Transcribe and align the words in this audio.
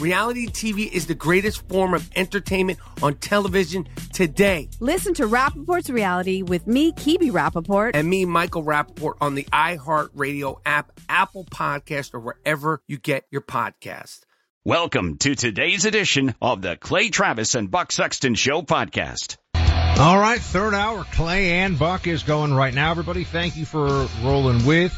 Reality 0.00 0.46
TV 0.46 0.90
is 0.90 1.06
the 1.06 1.14
greatest 1.14 1.68
form 1.68 1.92
of 1.92 2.10
entertainment 2.16 2.78
on 3.02 3.16
television 3.16 3.86
today. 4.14 4.70
Listen 4.80 5.12
to 5.14 5.26
Rappaport's 5.26 5.90
Reality 5.90 6.40
with 6.40 6.66
me, 6.66 6.92
Kibi 6.92 7.30
Rappaport. 7.30 7.90
And 7.92 8.08
me, 8.08 8.24
Michael 8.24 8.64
Rappaport, 8.64 9.16
on 9.20 9.34
the 9.34 9.44
iHeartRadio 9.52 10.58
app, 10.64 10.98
Apple 11.10 11.44
Podcast, 11.44 12.14
or 12.14 12.20
wherever 12.20 12.82
you 12.88 12.96
get 12.96 13.26
your 13.30 13.42
podcast. 13.42 14.20
Welcome 14.64 15.18
to 15.18 15.34
today's 15.34 15.84
edition 15.84 16.34
of 16.40 16.62
the 16.62 16.76
Clay 16.76 17.10
Travis 17.10 17.54
and 17.54 17.70
Buck 17.70 17.92
Sexton 17.92 18.34
Show 18.34 18.62
podcast. 18.62 19.36
All 19.54 20.18
right, 20.18 20.40
third 20.40 20.72
hour, 20.72 21.04
Clay 21.12 21.58
and 21.58 21.78
Buck 21.78 22.06
is 22.06 22.22
going 22.22 22.54
right 22.54 22.72
now. 22.72 22.90
Everybody, 22.90 23.24
thank 23.24 23.58
you 23.58 23.66
for 23.66 24.08
rolling 24.22 24.64
with. 24.64 24.94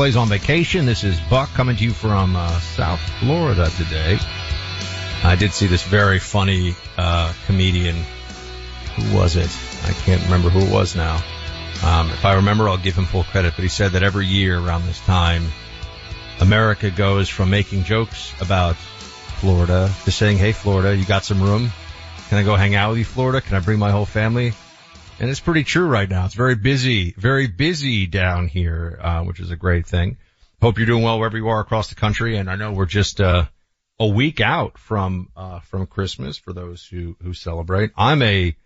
Clay's 0.00 0.16
on 0.16 0.30
vacation. 0.30 0.86
This 0.86 1.04
is 1.04 1.20
Buck 1.28 1.50
coming 1.50 1.76
to 1.76 1.84
you 1.84 1.90
from 1.90 2.34
uh, 2.34 2.58
South 2.60 3.00
Florida 3.20 3.68
today. 3.76 4.18
I 5.22 5.36
did 5.38 5.52
see 5.52 5.66
this 5.66 5.82
very 5.82 6.18
funny 6.18 6.74
uh, 6.96 7.34
comedian. 7.44 7.96
Who 8.96 9.14
was 9.14 9.36
it? 9.36 9.54
I 9.84 9.92
can't 9.92 10.22
remember 10.22 10.48
who 10.48 10.60
it 10.60 10.72
was 10.72 10.96
now. 10.96 11.16
Um, 11.84 12.08
if 12.08 12.24
I 12.24 12.36
remember, 12.36 12.66
I'll 12.66 12.78
give 12.78 12.96
him 12.96 13.04
full 13.04 13.24
credit. 13.24 13.52
But 13.56 13.62
he 13.62 13.68
said 13.68 13.92
that 13.92 14.02
every 14.02 14.24
year 14.24 14.58
around 14.58 14.86
this 14.86 15.00
time, 15.00 15.44
America 16.40 16.90
goes 16.90 17.28
from 17.28 17.50
making 17.50 17.84
jokes 17.84 18.32
about 18.40 18.76
Florida 18.76 19.92
to 20.06 20.10
saying, 20.10 20.38
"Hey, 20.38 20.52
Florida, 20.52 20.96
you 20.96 21.04
got 21.04 21.26
some 21.26 21.42
room? 21.42 21.70
Can 22.30 22.38
I 22.38 22.42
go 22.42 22.56
hang 22.56 22.74
out 22.74 22.88
with 22.88 23.00
you, 23.00 23.04
Florida? 23.04 23.42
Can 23.42 23.54
I 23.54 23.60
bring 23.60 23.78
my 23.78 23.90
whole 23.90 24.06
family?" 24.06 24.54
And 25.20 25.28
it's 25.28 25.38
pretty 25.38 25.64
true 25.64 25.86
right 25.86 26.08
now. 26.08 26.24
It's 26.24 26.34
very 26.34 26.54
busy, 26.54 27.12
very 27.12 27.46
busy 27.46 28.06
down 28.06 28.48
here, 28.48 28.98
uh, 29.02 29.22
which 29.24 29.38
is 29.38 29.50
a 29.50 29.56
great 29.56 29.86
thing. 29.86 30.16
Hope 30.62 30.78
you're 30.78 30.86
doing 30.86 31.02
well 31.02 31.18
wherever 31.18 31.36
you 31.36 31.48
are 31.48 31.60
across 31.60 31.90
the 31.90 31.94
country. 31.94 32.38
And 32.38 32.50
I 32.50 32.56
know 32.56 32.72
we're 32.72 32.86
just, 32.86 33.20
uh, 33.20 33.44
a 33.98 34.06
week 34.06 34.40
out 34.40 34.78
from, 34.78 35.28
uh, 35.36 35.60
from 35.60 35.86
Christmas 35.86 36.38
for 36.38 36.54
those 36.54 36.86
who, 36.86 37.18
who 37.22 37.34
celebrate. 37.34 37.90
I'm 37.98 38.22
a, 38.22 38.56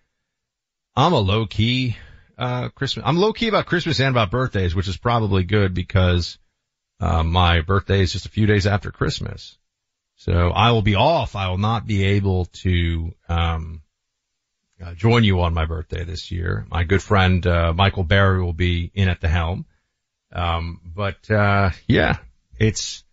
I'm 0.95 1.13
a 1.13 1.19
low 1.19 1.47
key, 1.47 1.97
uh, 2.39 2.69
Christmas. 2.69 3.05
I'm 3.05 3.17
low 3.17 3.33
key 3.33 3.49
about 3.49 3.67
Christmas 3.67 3.99
and 3.99 4.11
about 4.11 4.31
birthdays, 4.31 4.77
which 4.77 4.87
is 4.87 4.97
probably 4.97 5.43
good 5.43 5.75
because, 5.75 6.39
uh, 7.01 7.25
my 7.25 7.63
birthday 7.63 8.01
is 8.01 8.13
just 8.13 8.27
a 8.27 8.31
few 8.31 8.47
days 8.47 8.69
after 8.69 8.93
Christmas. 8.93 9.59
So 10.15 10.51
I 10.51 10.71
will 10.71 10.83
be 10.83 10.95
off. 10.95 11.35
I 11.35 11.49
will 11.49 11.59
not 11.59 11.85
be 11.85 12.05
able 12.05 12.45
to, 12.63 13.13
um, 13.29 13.83
uh, 14.85 14.95
join 14.95 15.25
you 15.25 15.41
on 15.41 15.55
my 15.55 15.65
birthday 15.65 16.05
this 16.05 16.31
year. 16.31 16.67
My 16.71 16.85
good 16.85 17.03
friend 17.03 17.47
uh, 17.47 17.73
Michael 17.73 18.05
Berry 18.05 18.43
will 18.43 18.53
be 18.53 18.91
in 18.95 19.09
at 19.09 19.21
the 19.21 19.29
helm. 19.29 19.67
Um, 20.33 20.81
but 20.85 21.31
uh, 21.31 21.71
yeah, 21.87 22.19
it's 22.59 23.05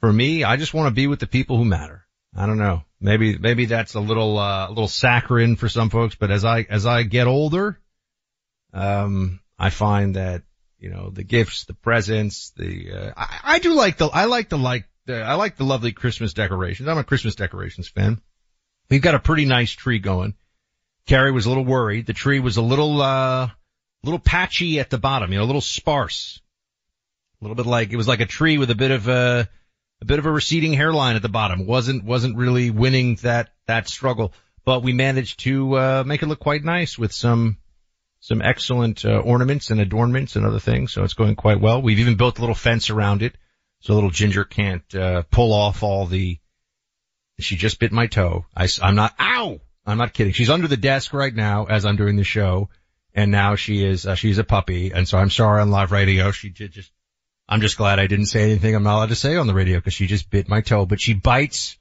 for 0.00 0.12
me. 0.12 0.44
I 0.44 0.56
just 0.56 0.74
want 0.74 0.88
to 0.88 0.94
be 0.94 1.06
with 1.06 1.20
the 1.20 1.26
people 1.26 1.56
who 1.56 1.64
matter. 1.64 2.04
I 2.36 2.46
don't 2.46 2.58
know. 2.58 2.82
Maybe 3.00 3.38
maybe 3.38 3.66
that's 3.66 3.94
a 3.94 4.00
little 4.00 4.38
uh, 4.38 4.68
a 4.68 4.70
little 4.70 4.88
saccharine 4.88 5.56
for 5.56 5.68
some 5.68 5.90
folks, 5.90 6.14
but 6.14 6.30
as 6.30 6.44
I 6.44 6.66
as 6.68 6.84
I 6.84 7.04
get 7.04 7.26
older, 7.26 7.78
um, 8.72 9.40
I 9.58 9.70
find 9.70 10.16
that 10.16 10.42
you 10.78 10.90
know 10.90 11.10
the 11.10 11.22
gifts, 11.22 11.64
the 11.64 11.74
presents, 11.74 12.50
the 12.56 12.92
uh, 12.92 13.12
I, 13.16 13.40
I 13.44 13.58
do 13.60 13.74
like 13.74 13.98
the 13.98 14.06
I 14.06 14.24
like 14.24 14.48
the 14.48 14.58
like 14.58 14.88
the, 15.06 15.22
I 15.22 15.34
like 15.34 15.56
the 15.56 15.64
lovely 15.64 15.92
Christmas 15.92 16.32
decorations. 16.32 16.88
I'm 16.88 16.98
a 16.98 17.04
Christmas 17.04 17.36
decorations 17.36 17.88
fan. 17.88 18.20
We've 18.90 19.02
got 19.02 19.14
a 19.14 19.20
pretty 19.20 19.44
nice 19.44 19.70
tree 19.70 20.00
going. 20.00 20.34
Carrie 21.06 21.32
was 21.32 21.46
a 21.46 21.48
little 21.48 21.64
worried. 21.64 22.06
The 22.06 22.12
tree 22.12 22.40
was 22.40 22.56
a 22.56 22.62
little, 22.62 23.02
uh, 23.02 23.48
little 24.02 24.18
patchy 24.18 24.80
at 24.80 24.90
the 24.90 24.98
bottom, 24.98 25.32
you 25.32 25.38
know, 25.38 25.44
a 25.44 25.46
little 25.46 25.60
sparse. 25.60 26.40
A 27.40 27.44
little 27.44 27.56
bit 27.56 27.66
like, 27.66 27.92
it 27.92 27.96
was 27.96 28.08
like 28.08 28.20
a 28.20 28.26
tree 28.26 28.58
with 28.58 28.70
a 28.70 28.74
bit 28.74 28.90
of 28.90 29.08
a, 29.08 29.48
a 30.00 30.04
bit 30.04 30.18
of 30.18 30.26
a 30.26 30.30
receding 30.30 30.72
hairline 30.72 31.16
at 31.16 31.22
the 31.22 31.28
bottom. 31.28 31.66
wasn't, 31.66 32.04
wasn't 32.04 32.36
really 32.36 32.70
winning 32.70 33.16
that, 33.16 33.50
that 33.66 33.88
struggle, 33.88 34.32
but 34.64 34.82
we 34.82 34.92
managed 34.92 35.40
to, 35.40 35.76
uh, 35.76 36.04
make 36.06 36.22
it 36.22 36.26
look 36.26 36.40
quite 36.40 36.64
nice 36.64 36.98
with 36.98 37.12
some, 37.12 37.58
some 38.20 38.40
excellent, 38.40 39.04
uh, 39.04 39.18
ornaments 39.18 39.70
and 39.70 39.80
adornments 39.80 40.36
and 40.36 40.46
other 40.46 40.60
things. 40.60 40.92
So 40.92 41.04
it's 41.04 41.14
going 41.14 41.36
quite 41.36 41.60
well. 41.60 41.82
We've 41.82 41.98
even 41.98 42.16
built 42.16 42.38
a 42.38 42.40
little 42.40 42.54
fence 42.54 42.88
around 42.88 43.22
it. 43.22 43.36
So 43.80 43.92
little 43.94 44.10
Ginger 44.10 44.44
can't, 44.44 44.94
uh, 44.94 45.24
pull 45.30 45.52
off 45.52 45.82
all 45.82 46.06
the, 46.06 46.38
she 47.38 47.56
just 47.56 47.78
bit 47.78 47.92
my 47.92 48.06
toe. 48.06 48.46
I, 48.56 48.68
I'm 48.80 48.94
not, 48.94 49.14
ow! 49.20 49.60
I'm 49.86 49.98
not 49.98 50.12
kidding. 50.12 50.32
She's 50.32 50.50
under 50.50 50.68
the 50.68 50.76
desk 50.76 51.12
right 51.12 51.34
now 51.34 51.66
as 51.66 51.84
I'm 51.84 51.96
doing 51.96 52.16
the 52.16 52.24
show. 52.24 52.70
And 53.14 53.30
now 53.30 53.54
she 53.54 53.84
is, 53.84 54.06
uh, 54.06 54.14
she's 54.16 54.38
a 54.38 54.44
puppy. 54.44 54.90
And 54.92 55.06
so 55.06 55.18
I'm 55.18 55.30
sorry 55.30 55.60
on 55.60 55.70
live 55.70 55.92
radio. 55.92 56.32
She 56.32 56.48
did 56.48 56.72
just, 56.72 56.90
I'm 57.48 57.60
just 57.60 57.76
glad 57.76 57.98
I 57.98 58.06
didn't 58.06 58.26
say 58.26 58.42
anything 58.42 58.74
I'm 58.74 58.82
not 58.82 58.96
allowed 58.96 59.08
to 59.10 59.14
say 59.14 59.36
on 59.36 59.46
the 59.46 59.54
radio 59.54 59.78
because 59.78 59.94
she 59.94 60.06
just 60.06 60.30
bit 60.30 60.48
my 60.48 60.62
toe, 60.62 60.86
but 60.86 61.00
she 61.00 61.14
bites 61.14 61.78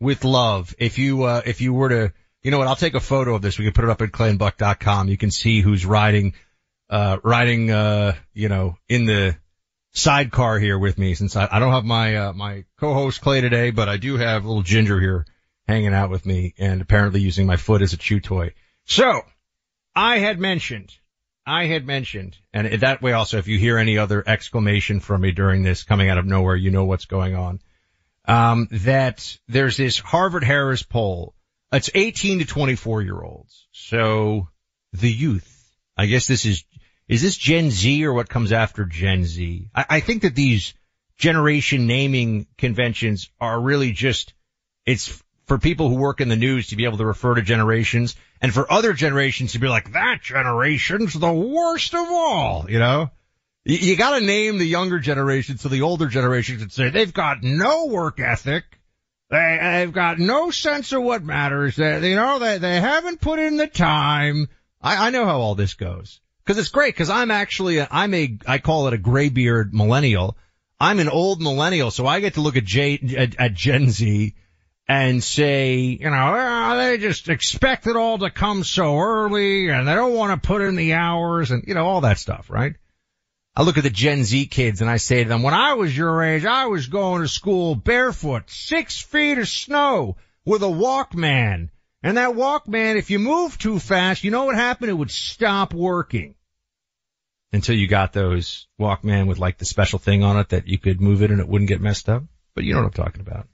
with 0.00 0.24
love. 0.24 0.74
If 0.78 0.98
you, 0.98 1.22
uh, 1.24 1.42
if 1.44 1.60
you 1.60 1.72
were 1.72 1.88
to, 1.90 2.12
you 2.42 2.50
know 2.50 2.58
what, 2.58 2.66
I'll 2.66 2.74
take 2.74 2.94
a 2.94 3.00
photo 3.00 3.34
of 3.36 3.42
this. 3.42 3.58
We 3.58 3.64
can 3.64 3.74
put 3.74 3.84
it 3.84 3.90
up 3.90 4.02
at 4.02 4.10
clayandbuck.com. 4.10 5.08
You 5.08 5.16
can 5.16 5.30
see 5.30 5.60
who's 5.60 5.86
riding, 5.86 6.34
uh, 6.90 7.18
riding, 7.22 7.70
uh, 7.70 8.14
you 8.34 8.48
know, 8.48 8.76
in 8.88 9.04
the 9.04 9.36
sidecar 9.92 10.58
here 10.58 10.78
with 10.78 10.98
me 10.98 11.14
since 11.14 11.36
I, 11.36 11.46
I 11.52 11.58
don't 11.60 11.72
have 11.72 11.84
my, 11.84 12.16
uh, 12.16 12.32
my 12.32 12.64
co-host 12.80 13.20
Clay 13.20 13.40
today, 13.40 13.70
but 13.70 13.88
I 13.88 13.98
do 13.98 14.16
have 14.16 14.44
little 14.44 14.62
Ginger 14.62 14.98
here 14.98 15.26
hanging 15.66 15.94
out 15.94 16.10
with 16.10 16.26
me 16.26 16.54
and 16.58 16.80
apparently 16.80 17.20
using 17.20 17.46
my 17.46 17.56
foot 17.56 17.82
as 17.82 17.92
a 17.92 17.96
chew 17.96 18.20
toy. 18.20 18.52
So 18.84 19.22
I 19.94 20.18
had 20.18 20.38
mentioned, 20.38 20.92
I 21.46 21.66
had 21.66 21.86
mentioned, 21.86 22.36
and 22.52 22.80
that 22.80 23.02
way 23.02 23.12
also, 23.12 23.38
if 23.38 23.48
you 23.48 23.58
hear 23.58 23.78
any 23.78 23.98
other 23.98 24.22
exclamation 24.26 25.00
from 25.00 25.22
me 25.22 25.32
during 25.32 25.62
this 25.62 25.84
coming 25.84 26.08
out 26.08 26.18
of 26.18 26.26
nowhere, 26.26 26.56
you 26.56 26.70
know 26.70 26.84
what's 26.84 27.06
going 27.06 27.34
on. 27.34 27.60
Um, 28.24 28.68
that 28.70 29.36
there's 29.48 29.76
this 29.76 29.98
Harvard 29.98 30.44
Harris 30.44 30.82
poll. 30.82 31.34
It's 31.72 31.90
18 31.94 32.40
to 32.40 32.44
24 32.44 33.02
year 33.02 33.20
olds. 33.20 33.66
So 33.72 34.48
the 34.92 35.10
youth, 35.10 35.48
I 35.96 36.06
guess 36.06 36.26
this 36.26 36.44
is, 36.46 36.64
is 37.08 37.22
this 37.22 37.36
Gen 37.36 37.70
Z 37.70 38.04
or 38.04 38.12
what 38.12 38.28
comes 38.28 38.52
after 38.52 38.84
Gen 38.84 39.24
Z? 39.24 39.68
I, 39.74 39.84
I 39.88 40.00
think 40.00 40.22
that 40.22 40.36
these 40.36 40.74
generation 41.18 41.86
naming 41.86 42.46
conventions 42.58 43.30
are 43.40 43.60
really 43.60 43.92
just, 43.92 44.34
it's 44.86 45.22
for 45.46 45.58
people 45.58 45.88
who 45.88 45.96
work 45.96 46.20
in 46.20 46.28
the 46.28 46.36
news 46.36 46.68
to 46.68 46.76
be 46.76 46.84
able 46.84 46.98
to 46.98 47.06
refer 47.06 47.34
to 47.34 47.42
generations 47.42 48.14
and 48.40 48.52
for 48.52 48.70
other 48.72 48.92
generations 48.92 49.52
to 49.52 49.58
be 49.58 49.68
like, 49.68 49.92
that 49.92 50.20
generation's 50.22 51.14
the 51.14 51.32
worst 51.32 51.94
of 51.94 52.06
all, 52.08 52.66
you 52.68 52.78
know? 52.78 53.10
You, 53.64 53.78
you 53.78 53.96
gotta 53.96 54.24
name 54.24 54.58
the 54.58 54.66
younger 54.66 54.98
generation 54.98 55.58
so 55.58 55.68
the 55.68 55.82
older 55.82 56.06
generation 56.06 56.58
can 56.58 56.70
say 56.70 56.90
they've 56.90 57.12
got 57.12 57.42
no 57.42 57.86
work 57.86 58.20
ethic. 58.20 58.64
They, 59.30 59.58
they've 59.62 59.92
got 59.92 60.18
no 60.18 60.50
sense 60.50 60.92
of 60.92 61.02
what 61.02 61.24
matters. 61.24 61.76
They, 61.76 62.10
you 62.10 62.16
know, 62.16 62.38
they, 62.38 62.58
they 62.58 62.80
haven't 62.80 63.20
put 63.20 63.38
in 63.38 63.56
the 63.56 63.66
time. 63.66 64.48
I, 64.80 65.08
I 65.08 65.10
know 65.10 65.24
how 65.24 65.40
all 65.40 65.54
this 65.54 65.74
goes. 65.74 66.20
Cause 66.44 66.58
it's 66.58 66.70
great, 66.70 66.96
cause 66.96 67.08
I'm 67.08 67.30
actually, 67.30 67.78
a, 67.78 67.88
I'm 67.90 68.12
a, 68.14 68.36
I 68.46 68.58
call 68.58 68.88
it 68.88 68.94
a 68.94 68.98
graybeard 68.98 69.72
millennial. 69.72 70.36
I'm 70.80 70.98
an 70.98 71.08
old 71.08 71.40
millennial, 71.40 71.92
so 71.92 72.06
I 72.06 72.18
get 72.18 72.34
to 72.34 72.40
look 72.40 72.56
at, 72.56 72.64
J, 72.64 72.98
at, 73.16 73.36
at 73.38 73.54
Gen 73.54 73.90
Z 73.90 74.34
and 74.88 75.22
say, 75.22 75.74
you 75.74 76.10
know, 76.10 76.34
oh, 76.36 76.76
they 76.76 76.98
just 76.98 77.28
expect 77.28 77.86
it 77.86 77.96
all 77.96 78.18
to 78.18 78.30
come 78.30 78.64
so 78.64 78.98
early 78.98 79.68
and 79.68 79.86
they 79.86 79.94
don't 79.94 80.14
want 80.14 80.42
to 80.42 80.46
put 80.46 80.62
in 80.62 80.76
the 80.76 80.94
hours 80.94 81.50
and, 81.50 81.64
you 81.66 81.74
know, 81.74 81.86
all 81.86 82.02
that 82.02 82.18
stuff, 82.18 82.50
right? 82.50 82.74
I 83.54 83.62
look 83.62 83.76
at 83.76 83.84
the 83.84 83.90
Gen 83.90 84.24
Z 84.24 84.46
kids 84.46 84.80
and 84.80 84.90
I 84.90 84.96
say 84.96 85.22
to 85.22 85.28
them, 85.28 85.42
when 85.42 85.54
I 85.54 85.74
was 85.74 85.96
your 85.96 86.22
age, 86.22 86.44
I 86.44 86.66
was 86.66 86.86
going 86.86 87.22
to 87.22 87.28
school 87.28 87.74
barefoot, 87.74 88.50
six 88.50 89.00
feet 89.00 89.38
of 89.38 89.48
snow 89.48 90.16
with 90.44 90.62
a 90.62 90.66
Walkman. 90.66 91.68
And 92.02 92.16
that 92.16 92.34
Walkman, 92.34 92.96
if 92.96 93.10
you 93.10 93.18
move 93.18 93.58
too 93.58 93.78
fast, 93.78 94.24
you 94.24 94.30
know 94.30 94.44
what 94.44 94.56
happened? 94.56 94.90
It 94.90 94.94
would 94.94 95.10
stop 95.10 95.74
working. 95.74 96.34
Until 97.52 97.76
you 97.76 97.86
got 97.86 98.14
those 98.14 98.66
Walkman 98.80 99.26
with 99.26 99.38
like 99.38 99.58
the 99.58 99.66
special 99.66 99.98
thing 99.98 100.24
on 100.24 100.38
it 100.38 100.48
that 100.48 100.66
you 100.66 100.78
could 100.78 101.02
move 101.02 101.22
it 101.22 101.30
and 101.30 101.38
it 101.38 101.46
wouldn't 101.46 101.68
get 101.68 101.82
messed 101.82 102.08
up. 102.08 102.24
But 102.54 102.64
you 102.64 102.72
know 102.72 102.80
what 102.80 102.98
I'm 102.98 103.04
talking 103.04 103.20
about. 103.20 103.46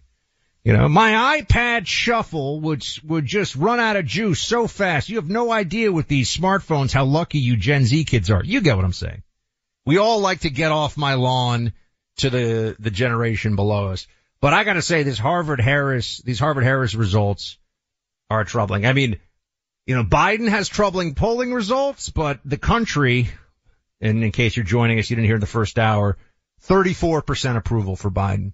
You 0.68 0.76
know, 0.76 0.86
my 0.86 1.40
iPod 1.40 1.86
shuffle 1.86 2.60
would, 2.60 2.86
would 3.02 3.24
just 3.24 3.56
run 3.56 3.80
out 3.80 3.96
of 3.96 4.04
juice 4.04 4.42
so 4.42 4.66
fast. 4.66 5.08
You 5.08 5.16
have 5.16 5.30
no 5.30 5.50
idea 5.50 5.90
with 5.90 6.08
these 6.08 6.30
smartphones 6.30 6.92
how 6.92 7.06
lucky 7.06 7.38
you 7.38 7.56
Gen 7.56 7.86
Z 7.86 8.04
kids 8.04 8.30
are. 8.30 8.44
You 8.44 8.60
get 8.60 8.76
what 8.76 8.84
I'm 8.84 8.92
saying. 8.92 9.22
We 9.86 9.96
all 9.96 10.20
like 10.20 10.40
to 10.40 10.50
get 10.50 10.70
off 10.70 10.98
my 10.98 11.14
lawn 11.14 11.72
to 12.18 12.28
the, 12.28 12.76
the 12.78 12.90
generation 12.90 13.56
below 13.56 13.92
us. 13.92 14.06
But 14.42 14.52
I 14.52 14.64
gotta 14.64 14.82
say 14.82 15.04
this 15.04 15.18
Harvard 15.18 15.62
Harris, 15.62 16.18
these 16.18 16.38
Harvard 16.38 16.64
Harris 16.64 16.94
results 16.94 17.56
are 18.28 18.44
troubling. 18.44 18.84
I 18.84 18.92
mean, 18.92 19.18
you 19.86 19.94
know, 19.94 20.04
Biden 20.04 20.50
has 20.50 20.68
troubling 20.68 21.14
polling 21.14 21.54
results, 21.54 22.10
but 22.10 22.40
the 22.44 22.58
country, 22.58 23.30
and 24.02 24.22
in 24.22 24.32
case 24.32 24.54
you're 24.54 24.66
joining 24.66 24.98
us, 24.98 25.08
you 25.08 25.16
didn't 25.16 25.28
hear 25.28 25.36
in 25.36 25.40
the 25.40 25.46
first 25.46 25.78
hour, 25.78 26.18
34% 26.66 27.56
approval 27.56 27.96
for 27.96 28.10
Biden. 28.10 28.52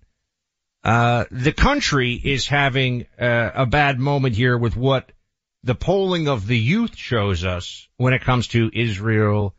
Uh, 0.85 1.25
the 1.31 1.53
country 1.53 2.13
is 2.13 2.47
having 2.47 3.07
uh, 3.19 3.51
a 3.55 3.67
bad 3.67 3.99
moment 3.99 4.37
here 4.37 4.59
with 4.59 4.77
what 4.77 5.11
the 5.63 5.75
polling 5.75 6.29
of 6.29 6.47
the 6.47 6.59
youth 6.59 6.95
shows 6.95 7.43
us 7.43 7.89
when 7.97 8.13
it 8.13 8.23
comes 8.23 8.49
to 8.49 8.71
Israel 8.73 9.55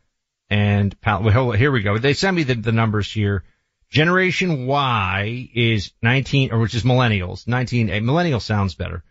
and 0.48 0.98
Pal- 1.00 1.24
well, 1.24 1.50
here 1.50 1.72
we 1.72 1.82
go. 1.82 1.98
They 1.98 2.14
sent 2.14 2.36
me 2.36 2.44
the, 2.44 2.54
the 2.54 2.70
numbers 2.70 3.12
here. 3.12 3.42
Generation 3.90 4.66
Y 4.66 5.50
is 5.52 5.92
19, 6.02 6.52
or 6.52 6.60
which 6.60 6.76
is 6.76 6.84
millennials. 6.84 7.48
19, 7.48 7.90
eh, 7.90 8.00
millennial 8.00 8.40
sounds 8.40 8.76
better. 8.76 9.02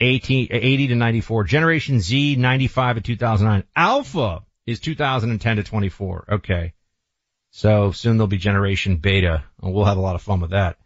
18, 0.00 0.48
80 0.50 0.88
to 0.88 0.94
94. 0.94 1.44
Generation 1.44 2.00
Z, 2.00 2.36
95 2.36 2.96
to 2.96 3.02
2009. 3.02 3.64
Alpha 3.74 4.42
is 4.66 4.80
2010 4.80 5.56
to 5.56 5.62
24. 5.62 6.24
Okay. 6.32 6.74
So 7.50 7.92
soon 7.92 8.16
there'll 8.16 8.26
be 8.26 8.38
generation 8.38 8.96
beta 8.96 9.44
and 9.62 9.72
we'll 9.72 9.84
have 9.84 9.98
a 9.98 10.02
lot 10.02 10.14
of 10.14 10.22
fun 10.22 10.40
with 10.40 10.50
that. 10.50 10.76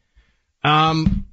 Um, 0.67 1.27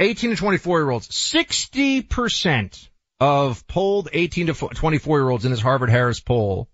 18 0.00 0.30
to 0.30 0.36
24 0.36 0.80
year 0.80 0.90
olds, 0.90 1.08
60% 1.08 2.88
of 3.20 3.64
polled 3.68 4.08
18 4.12 4.48
to 4.48 4.54
24 4.54 5.18
year 5.20 5.30
olds 5.30 5.44
in 5.44 5.52
this 5.52 5.60
Harvard 5.60 5.88
Harris 5.88 6.18
poll 6.18 6.68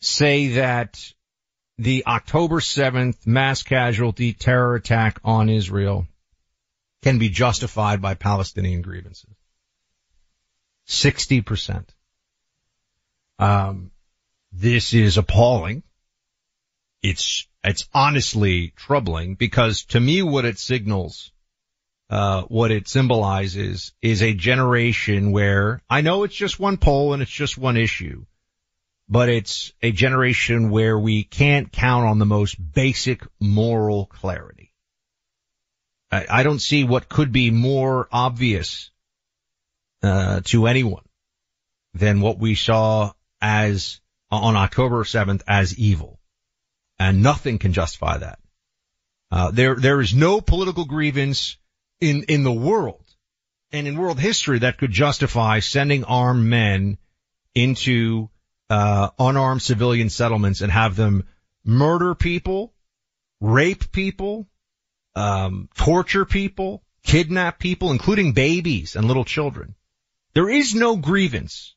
say 0.00 0.48
that 0.54 1.12
the 1.78 2.06
October 2.06 2.60
7th 2.60 3.26
mass 3.26 3.64
casualty 3.64 4.32
terror 4.32 4.76
attack 4.76 5.18
on 5.24 5.48
Israel 5.48 6.06
can 7.02 7.18
be 7.18 7.30
justified 7.30 8.00
by 8.00 8.14
Palestinian 8.14 8.82
grievances. 8.82 9.34
60%. 10.86 11.84
Um, 13.40 13.90
this 14.52 14.94
is 14.94 15.18
appalling. 15.18 15.82
It's 17.02 17.48
it's 17.64 17.88
honestly 17.94 18.72
troubling 18.76 19.34
because 19.34 19.84
to 19.86 20.00
me 20.00 20.22
what 20.22 20.44
it 20.44 20.58
signals, 20.58 21.30
uh, 22.10 22.42
what 22.42 22.70
it 22.70 22.88
symbolizes 22.88 23.92
is 24.02 24.22
a 24.22 24.34
generation 24.34 25.32
where 25.32 25.80
I 25.88 26.00
know 26.00 26.24
it's 26.24 26.34
just 26.34 26.58
one 26.58 26.76
poll 26.76 27.12
and 27.12 27.22
it's 27.22 27.30
just 27.30 27.56
one 27.56 27.76
issue, 27.76 28.26
but 29.08 29.28
it's 29.28 29.72
a 29.80 29.92
generation 29.92 30.70
where 30.70 30.98
we 30.98 31.22
can't 31.22 31.70
count 31.70 32.06
on 32.06 32.18
the 32.18 32.26
most 32.26 32.56
basic 32.56 33.26
moral 33.40 34.06
clarity. 34.06 34.72
I, 36.10 36.26
I 36.28 36.42
don't 36.42 36.60
see 36.60 36.84
what 36.84 37.08
could 37.08 37.32
be 37.32 37.50
more 37.50 38.08
obvious, 38.10 38.90
uh, 40.02 40.40
to 40.46 40.66
anyone 40.66 41.04
than 41.94 42.20
what 42.20 42.38
we 42.38 42.56
saw 42.56 43.12
as 43.40 44.00
on 44.30 44.56
October 44.56 45.04
7th 45.04 45.42
as 45.46 45.78
evil 45.78 46.18
and 47.08 47.22
nothing 47.22 47.58
can 47.58 47.72
justify 47.72 48.18
that. 48.18 48.38
Uh, 49.30 49.50
there, 49.50 49.76
there 49.76 50.00
is 50.00 50.14
no 50.14 50.40
political 50.40 50.84
grievance 50.84 51.56
in, 52.00 52.24
in 52.24 52.42
the 52.42 52.52
world 52.52 53.04
and 53.72 53.88
in 53.88 53.96
world 53.96 54.20
history 54.20 54.60
that 54.60 54.78
could 54.78 54.92
justify 54.92 55.60
sending 55.60 56.04
armed 56.04 56.44
men 56.44 56.98
into, 57.54 58.28
uh, 58.70 59.08
unarmed 59.18 59.62
civilian 59.62 60.10
settlements 60.10 60.60
and 60.60 60.70
have 60.70 60.96
them 60.96 61.24
murder 61.64 62.14
people, 62.14 62.72
rape 63.40 63.90
people, 63.92 64.46
um, 65.14 65.68
torture 65.76 66.24
people, 66.24 66.82
kidnap 67.02 67.58
people, 67.58 67.90
including 67.90 68.32
babies 68.32 68.96
and 68.96 69.06
little 69.06 69.24
children. 69.24 69.74
There 70.34 70.48
is 70.48 70.74
no 70.74 70.96
grievance 70.96 71.74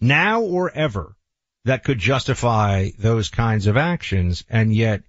now 0.00 0.42
or 0.42 0.70
ever 0.70 1.16
that 1.64 1.84
could 1.84 1.98
justify 1.98 2.90
those 2.98 3.28
kinds 3.28 3.66
of 3.66 3.76
actions. 3.76 4.44
And 4.48 4.74
yet 4.74 5.02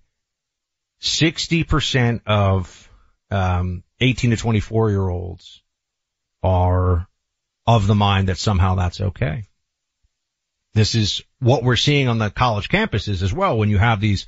60% 1.01 2.21
of, 2.25 2.89
um, 3.29 3.83
18 3.99 4.31
to 4.31 4.37
24 4.37 4.89
year 4.89 5.07
olds 5.07 5.61
are 6.43 7.07
of 7.65 7.87
the 7.87 7.95
mind 7.95 8.27
that 8.27 8.37
somehow 8.37 8.75
that's 8.75 8.99
okay. 8.99 9.43
This 10.73 10.95
is 10.95 11.21
what 11.39 11.63
we're 11.63 11.75
seeing 11.75 12.07
on 12.07 12.17
the 12.17 12.29
college 12.29 12.69
campuses 12.69 13.21
as 13.21 13.33
well 13.33 13.57
when 13.57 13.69
you 13.69 13.77
have 13.77 13.99
these, 13.99 14.25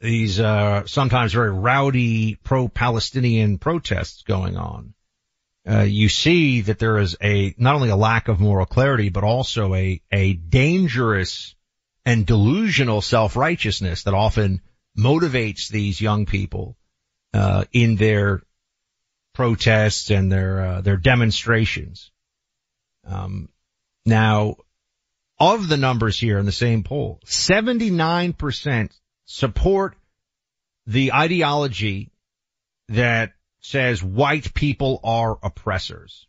these, 0.00 0.40
uh, 0.40 0.86
sometimes 0.86 1.32
very 1.32 1.50
rowdy 1.50 2.36
pro-Palestinian 2.36 3.58
protests 3.58 4.22
going 4.22 4.56
on. 4.56 4.93
Uh, 5.68 5.80
you 5.80 6.10
see 6.10 6.60
that 6.60 6.78
there 6.78 6.98
is 6.98 7.16
a 7.22 7.54
not 7.56 7.74
only 7.74 7.88
a 7.88 7.96
lack 7.96 8.28
of 8.28 8.38
moral 8.38 8.66
clarity, 8.66 9.08
but 9.08 9.24
also 9.24 9.74
a 9.74 10.02
a 10.12 10.34
dangerous 10.34 11.54
and 12.04 12.26
delusional 12.26 13.00
self 13.00 13.34
righteousness 13.34 14.02
that 14.02 14.14
often 14.14 14.60
motivates 14.98 15.68
these 15.68 16.00
young 16.00 16.26
people 16.26 16.76
uh, 17.32 17.64
in 17.72 17.96
their 17.96 18.42
protests 19.34 20.10
and 20.10 20.30
their 20.30 20.60
uh, 20.60 20.80
their 20.82 20.98
demonstrations. 20.98 22.10
Um, 23.06 23.48
now, 24.04 24.56
of 25.38 25.68
the 25.68 25.76
numbers 25.76 26.18
here 26.18 26.38
in 26.38 26.46
the 26.46 26.52
same 26.52 26.82
poll, 26.82 27.20
79% 27.26 28.90
support 29.24 29.96
the 30.86 31.12
ideology 31.12 32.12
that 32.88 33.32
says 33.64 34.02
white 34.02 34.52
people 34.52 35.00
are 35.02 35.38
oppressors. 35.42 36.26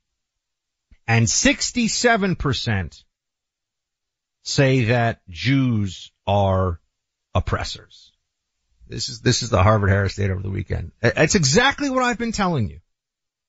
And 1.05 1.27
67% 1.27 3.03
say 4.43 4.85
that 4.85 5.19
Jews 5.29 6.13
are 6.25 6.79
oppressors. 7.33 8.13
This 8.87 9.09
is, 9.09 9.19
this 9.19 9.43
is 9.43 9.49
the 9.49 9.61
Harvard 9.61 9.89
Harris 9.89 10.15
data 10.15 10.31
over 10.31 10.43
the 10.43 10.49
weekend. 10.49 10.93
It's 11.01 11.35
exactly 11.35 11.89
what 11.89 12.03
I've 12.03 12.17
been 12.17 12.31
telling 12.31 12.69
you. 12.69 12.79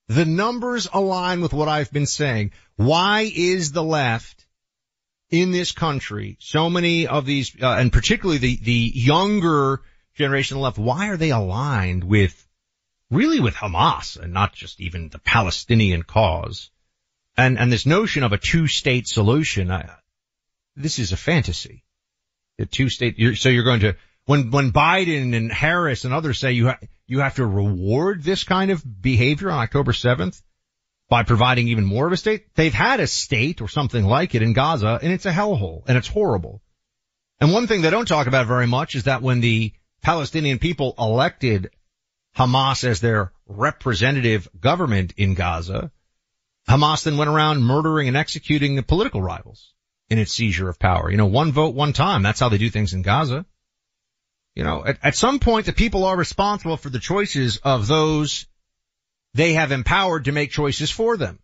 The 0.09 0.25
numbers 0.25 0.89
align 0.93 1.41
with 1.41 1.53
what 1.53 1.69
I've 1.69 1.93
been 1.93 2.07
saying. 2.07 2.53
Why 2.75 3.31
is 3.33 3.71
the 3.71 3.85
left 3.85 4.47
in 5.31 5.53
this 5.53 5.71
country, 5.71 6.39
so 6.41 6.69
many 6.69 7.07
of 7.07 7.25
these, 7.25 7.55
uh, 7.63 7.77
and 7.79 7.93
particularly 7.93 8.39
the, 8.39 8.57
the 8.57 8.93
younger 8.95 9.83
generation 10.15 10.59
left, 10.59 10.77
why 10.77 11.09
are 11.09 11.17
they 11.17 11.31
aligned 11.31 12.03
with 12.03 12.46
really 13.11 13.41
with 13.41 13.55
Hamas 13.55 14.19
and 14.19 14.33
not 14.33 14.53
just 14.53 14.81
even 14.81 15.09
the 15.09 15.19
Palestinian 15.19 16.03
cause. 16.03 16.71
And, 17.37 17.59
and 17.59 17.71
this 17.71 17.87
notion 17.87 18.23
of 18.23 18.33
a 18.33 18.39
two-state 18.39 19.07
solution, 19.07 19.71
I, 19.71 19.91
this 20.75 20.99
is 20.99 21.13
a 21.13 21.17
fantasy. 21.17 21.85
The 22.59 22.67
two-state, 22.67 23.19
you're, 23.19 23.37
so 23.37 23.49
you're 23.49 23.65
going 23.65 23.81
to, 23.81 23.97
when, 24.25 24.51
when 24.51 24.73
Biden 24.73 25.37
and 25.37 25.53
Harris 25.53 26.05
and 26.05 26.15
others 26.15 26.39
say 26.39 26.53
you, 26.53 26.69
ha, 26.69 26.79
you 27.07 27.21
have 27.21 27.37
to 27.37 27.47
reward 27.47 28.23
this 28.23 28.45
kind 28.45 28.71
of 28.71 28.83
behavior 29.03 29.51
on 29.51 29.59
October 29.59 29.93
7th 29.93 30.43
by 31.09 31.23
providing 31.23 31.69
even 31.69 31.85
more 31.85 32.07
of 32.07 32.13
a 32.13 32.17
state, 32.17 32.55
they've 32.55 32.75
had 32.75 32.99
a 32.99 33.07
state 33.07 33.61
or 33.61 33.69
something 33.69 34.05
like 34.05 34.35
it 34.35 34.43
in 34.43 34.55
Gaza 34.55 34.99
and 35.01 35.13
it's 35.13 35.27
a 35.27 35.33
hellhole 35.33 35.85
and 35.87 35.97
it's 35.97 36.09
horrible. 36.09 36.63
And 37.41 37.53
one 37.53 37.67
thing 37.67 37.83
they 37.83 37.91
don't 37.91 38.09
talk 38.09 38.27
about 38.27 38.47
very 38.47 38.67
much 38.67 38.95
is 38.95 39.05
that 39.05 39.23
when 39.23 39.41
the 39.41 39.73
Palestinian 40.03 40.59
people 40.59 40.95
elected 40.99 41.71
Hamas 42.37 42.85
as 42.85 43.01
their 43.01 43.33
representative 43.47 44.49
government 44.61 45.15
in 45.17 45.35
Gaza, 45.35 45.91
Hamas 46.69 47.05
then 47.05 47.17
went 47.17 47.31
around 47.31 47.63
murdering 47.63 48.09
and 48.09 48.17
executing 48.17 48.77
the 48.77 48.83
political 48.83 49.23
rivals 49.23 49.73
in 50.11 50.19
its 50.19 50.33
seizure 50.33 50.69
of 50.69 50.79
power. 50.79 51.11
You 51.11 51.17
know, 51.17 51.27
one 51.27 51.53
vote, 51.53 51.75
one 51.75 51.93
time. 51.93 52.23
That's 52.23 52.41
how 52.41 52.49
they 52.49 52.59
do 52.59 52.71
things 52.71 52.93
in 52.93 53.03
Gaza. 53.03 53.47
You 54.55 54.65
know, 54.65 54.85
at, 54.85 54.99
at 55.03 55.15
some 55.15 55.39
point 55.39 55.67
the 55.67 55.73
people 55.73 56.05
are 56.05 56.17
responsible 56.17 56.77
for 56.77 56.91
the 56.91 56.99
choices 56.99 57.59
of 57.59 57.87
those 57.87 58.47
they 59.35 59.53
have 59.53 59.71
empowered 59.71 60.25
to 60.25 60.33
make 60.33 60.51
choices 60.51 60.91
for 60.91 61.17
them. 61.17 61.39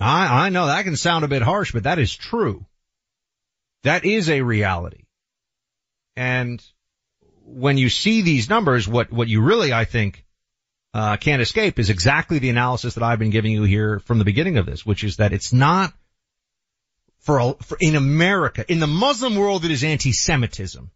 I, 0.00 0.46
I 0.46 0.48
know 0.48 0.66
that 0.66 0.84
can 0.84 0.96
sound 0.96 1.24
a 1.24 1.28
bit 1.28 1.42
harsh, 1.42 1.72
but 1.72 1.84
that 1.84 1.98
is 1.98 2.14
true. 2.14 2.66
That 3.84 4.04
is 4.04 4.28
a 4.28 4.42
reality. 4.42 5.04
And 6.16 6.62
when 7.48 7.78
you 7.78 7.88
see 7.88 8.22
these 8.22 8.48
numbers, 8.48 8.86
what, 8.86 9.12
what 9.12 9.28
you 9.28 9.40
really, 9.40 9.72
I 9.72 9.84
think, 9.84 10.24
uh, 10.94 11.16
can't 11.16 11.42
escape 11.42 11.78
is 11.78 11.90
exactly 11.90 12.38
the 12.38 12.50
analysis 12.50 12.94
that 12.94 13.02
I've 13.02 13.18
been 13.18 13.30
giving 13.30 13.52
you 13.52 13.64
here 13.64 14.00
from 14.00 14.18
the 14.18 14.24
beginning 14.24 14.56
of 14.58 14.66
this, 14.66 14.84
which 14.84 15.04
is 15.04 15.16
that 15.16 15.32
it's 15.32 15.52
not 15.52 15.92
for, 17.20 17.56
for 17.62 17.76
in 17.80 17.96
America, 17.96 18.64
in 18.70 18.80
the 18.80 18.86
Muslim 18.86 19.36
world, 19.36 19.64
it 19.64 19.70
is 19.70 19.84
anti-Semitism. 19.84 20.90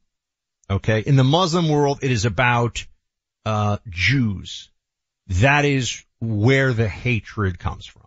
Okay. 0.70 1.00
In 1.00 1.16
the 1.16 1.24
Muslim 1.24 1.68
world, 1.68 1.98
it 2.02 2.10
is 2.10 2.24
about, 2.24 2.86
uh, 3.44 3.78
Jews. 3.88 4.70
That 5.28 5.64
is 5.64 6.04
where 6.20 6.72
the 6.72 6.88
hatred 6.88 7.58
comes 7.58 7.86
from. 7.86 8.06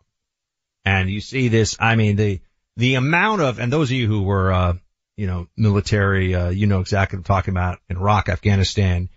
And 0.85 1.09
you 1.09 1.21
see 1.21 1.49
this, 1.49 1.77
I 1.79 1.95
mean, 1.95 2.15
the, 2.15 2.41
the 2.77 2.95
amount 2.95 3.41
of, 3.41 3.59
and 3.59 3.71
those 3.71 3.91
of 3.91 3.97
you 3.97 4.07
who 4.07 4.23
were, 4.23 4.51
uh, 4.51 4.73
you 5.17 5.27
know, 5.27 5.47
military, 5.55 6.35
uh, 6.35 6.49
you 6.49 6.67
know 6.67 6.81
exactly 6.81 7.17
what 7.17 7.21
I'm 7.21 7.35
talking 7.35 7.53
about 7.53 7.79
in 7.89 7.97
Iraq, 7.97 8.29
Afghanistan. 8.29 9.09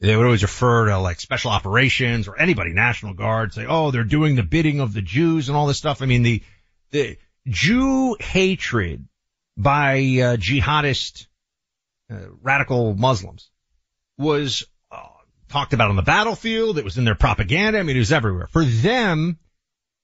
They 0.00 0.14
would 0.14 0.26
always 0.26 0.42
refer 0.42 0.86
to 0.86 0.98
like 0.98 1.20
special 1.20 1.50
operations 1.50 2.28
or 2.28 2.38
anybody, 2.38 2.72
National 2.74 3.14
Guard, 3.14 3.54
say, 3.54 3.64
oh, 3.66 3.90
they're 3.90 4.04
doing 4.04 4.36
the 4.36 4.42
bidding 4.42 4.80
of 4.80 4.92
the 4.92 5.00
Jews 5.00 5.48
and 5.48 5.56
all 5.56 5.66
this 5.66 5.78
stuff. 5.78 6.02
I 6.02 6.06
mean, 6.06 6.22
the, 6.22 6.42
the 6.90 7.16
Jew 7.46 8.16
hatred 8.20 9.08
by, 9.56 9.94
uh, 9.94 10.36
jihadist, 10.36 11.26
uh, 12.10 12.18
radical 12.42 12.94
Muslims 12.94 13.50
was 14.18 14.64
uh, 14.92 14.98
talked 15.48 15.72
about 15.72 15.88
on 15.88 15.96
the 15.96 16.02
battlefield. 16.02 16.76
It 16.76 16.84
was 16.84 16.98
in 16.98 17.04
their 17.04 17.14
propaganda. 17.14 17.78
I 17.78 17.82
mean, 17.82 17.96
it 17.96 18.00
was 18.00 18.12
everywhere. 18.12 18.48
For 18.48 18.64
them, 18.64 19.38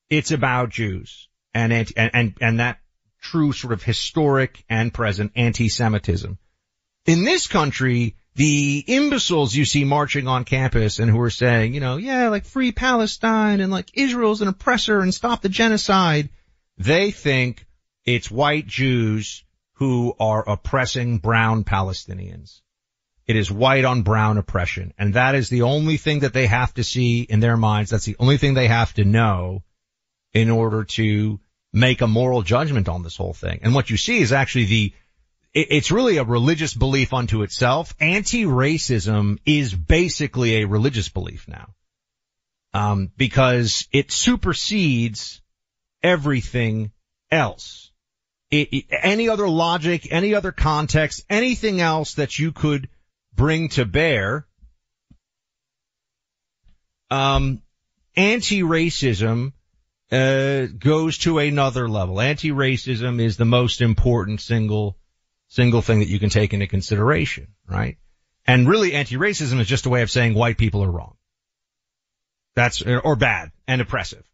it's 0.08 0.30
about 0.30 0.70
Jews 0.70 1.28
and, 1.52 1.70
and, 1.72 1.92
and, 1.96 2.34
and 2.40 2.60
that 2.60 2.78
true 3.22 3.52
sort 3.52 3.72
of 3.72 3.82
historic 3.82 4.64
and 4.68 4.92
present 4.92 5.32
anti-Semitism. 5.34 6.36
In 7.06 7.24
this 7.24 7.46
country, 7.46 8.16
the 8.34 8.84
imbeciles 8.86 9.54
you 9.54 9.64
see 9.64 9.84
marching 9.84 10.28
on 10.28 10.44
campus 10.44 10.98
and 10.98 11.10
who 11.10 11.20
are 11.20 11.30
saying, 11.30 11.74
you 11.74 11.80
know, 11.80 11.96
yeah, 11.96 12.28
like 12.28 12.44
free 12.44 12.72
Palestine 12.72 13.60
and 13.60 13.72
like 13.72 13.90
Israel's 13.94 14.42
an 14.42 14.48
oppressor 14.48 15.00
and 15.00 15.14
stop 15.14 15.42
the 15.42 15.48
genocide, 15.48 16.28
they 16.78 17.10
think 17.10 17.66
it's 18.04 18.30
white 18.30 18.66
Jews 18.66 19.44
who 19.74 20.14
are 20.18 20.48
oppressing 20.48 21.18
brown 21.18 21.64
Palestinians. 21.64 22.60
It 23.26 23.36
is 23.36 23.50
white 23.50 23.84
on 23.84 24.02
brown 24.02 24.38
oppression. 24.38 24.92
And 24.98 25.14
that 25.14 25.34
is 25.34 25.48
the 25.48 25.62
only 25.62 25.96
thing 25.96 26.20
that 26.20 26.32
they 26.32 26.46
have 26.46 26.74
to 26.74 26.84
see 26.84 27.22
in 27.22 27.40
their 27.40 27.56
minds. 27.56 27.90
That's 27.90 28.04
the 28.04 28.16
only 28.18 28.36
thing 28.36 28.54
they 28.54 28.68
have 28.68 28.92
to 28.94 29.04
know 29.04 29.62
in 30.32 30.50
order 30.50 30.84
to 30.84 31.38
make 31.72 32.00
a 32.00 32.06
moral 32.06 32.42
judgment 32.42 32.88
on 32.88 33.02
this 33.02 33.16
whole 33.16 33.32
thing. 33.32 33.60
And 33.62 33.74
what 33.74 33.90
you 33.90 33.96
see 33.96 34.20
is 34.20 34.32
actually 34.32 34.66
the, 34.66 34.94
it's 35.54 35.90
really 35.90 36.16
a 36.18 36.24
religious 36.24 36.74
belief 36.74 37.12
unto 37.12 37.42
itself. 37.42 37.94
Anti-racism 38.00 39.38
is 39.44 39.74
basically 39.74 40.56
a 40.56 40.66
religious 40.66 41.08
belief 41.08 41.46
now. 41.48 41.74
Um, 42.74 43.10
because 43.16 43.86
it 43.92 44.10
supersedes 44.10 45.42
everything 46.02 46.90
else. 47.30 47.90
It, 48.50 48.68
it, 48.72 48.84
any 48.90 49.28
other 49.28 49.48
logic, 49.48 50.08
any 50.10 50.34
other 50.34 50.52
context, 50.52 51.24
anything 51.28 51.80
else 51.80 52.14
that 52.14 52.38
you 52.38 52.52
could 52.52 52.88
bring 53.34 53.68
to 53.70 53.84
bear, 53.84 54.46
um, 57.10 57.62
anti-racism 58.16 59.52
uh, 60.12 60.66
goes 60.78 61.18
to 61.18 61.38
another 61.38 61.88
level. 61.88 62.20
Anti-racism 62.20 63.20
is 63.20 63.36
the 63.36 63.46
most 63.46 63.80
important 63.80 64.40
single, 64.42 64.98
single 65.48 65.80
thing 65.80 66.00
that 66.00 66.08
you 66.08 66.18
can 66.18 66.28
take 66.28 66.52
into 66.52 66.66
consideration, 66.66 67.48
right? 67.66 67.96
And 68.46 68.68
really 68.68 68.92
anti-racism 68.92 69.58
is 69.58 69.66
just 69.66 69.86
a 69.86 69.90
way 69.90 70.02
of 70.02 70.10
saying 70.10 70.34
white 70.34 70.58
people 70.58 70.84
are 70.84 70.90
wrong. 70.90 71.16
That's, 72.54 72.82
or 72.82 73.16
bad 73.16 73.52
and 73.66 73.80
oppressive. 73.80 74.24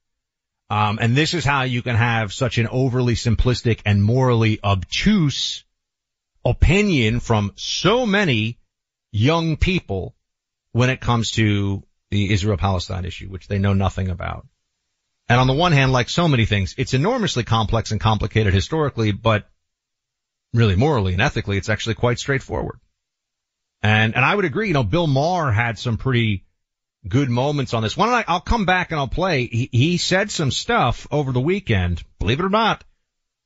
Um, 0.68 0.99
and 1.00 1.16
this 1.16 1.32
is 1.32 1.44
how 1.44 1.62
you 1.62 1.80
can 1.80 1.97
have 1.97 2.32
such 2.32 2.58
an 2.58 2.66
overly 2.66 3.14
simplistic 3.14 3.80
and 3.87 4.02
morally 4.02 4.58
obtuse 4.62 5.64
opinion 6.44 7.20
from 7.20 7.52
so 7.54 8.04
many 8.04 8.58
young 9.12 9.56
people 9.56 10.14
when 10.73 10.90
it 10.90 11.00
comes 11.00 11.30
to 11.32 11.85
the 12.11 12.32
Israel-Palestine 12.32 13.04
issue, 13.04 13.28
which 13.28 13.49
they 13.49 13.58
know 13.58 13.73
nothing 13.73 14.08
about. 14.08 14.47
And 15.28 15.40
on 15.40 15.47
the 15.47 15.52
one 15.52 15.73
hand, 15.73 15.92
like 15.92 16.08
so 16.08 16.26
many 16.26 16.47
things, 16.47 16.75
it's 16.78 16.94
enormously 16.94 17.44
complex 17.44 17.90
and 17.90 18.00
complicated 18.00 18.54
historically, 18.54 19.12
but 19.12 19.49
really 20.54 20.76
morally 20.76 21.12
and 21.12 21.23
ethically, 21.23 21.58
it's 21.58 21.68
actually 21.68 21.97
quite 21.97 22.18
straightforward. 22.18 22.78
And, 23.82 24.16
and 24.16 24.25
I 24.25 24.35
would 24.35 24.47
agree, 24.47 24.68
you 24.68 24.75
know, 24.75 24.85
Bill 24.85 25.06
Maher 25.06 25.52
had 25.52 25.78
some 25.78 25.99
pretty 25.99 26.44
good 27.06 27.30
moments 27.30 27.75
on 27.75 27.82
this. 27.82 27.97
Why 27.97 28.06
don't 28.06 28.14
I, 28.14 28.25
I'll 28.26 28.40
come 28.40 28.64
back 28.64 28.90
and 28.90 28.99
I'll 28.99 29.08
play. 29.08 29.47
He, 29.47 29.68
he 29.70 29.97
said 29.99 30.30
some 30.30 30.50
stuff 30.50 31.06
over 31.11 31.32
the 31.32 31.40
weekend, 31.40 32.02
believe 32.18 32.40
it 32.40 32.47
or 32.47 32.50
not, 32.50 32.82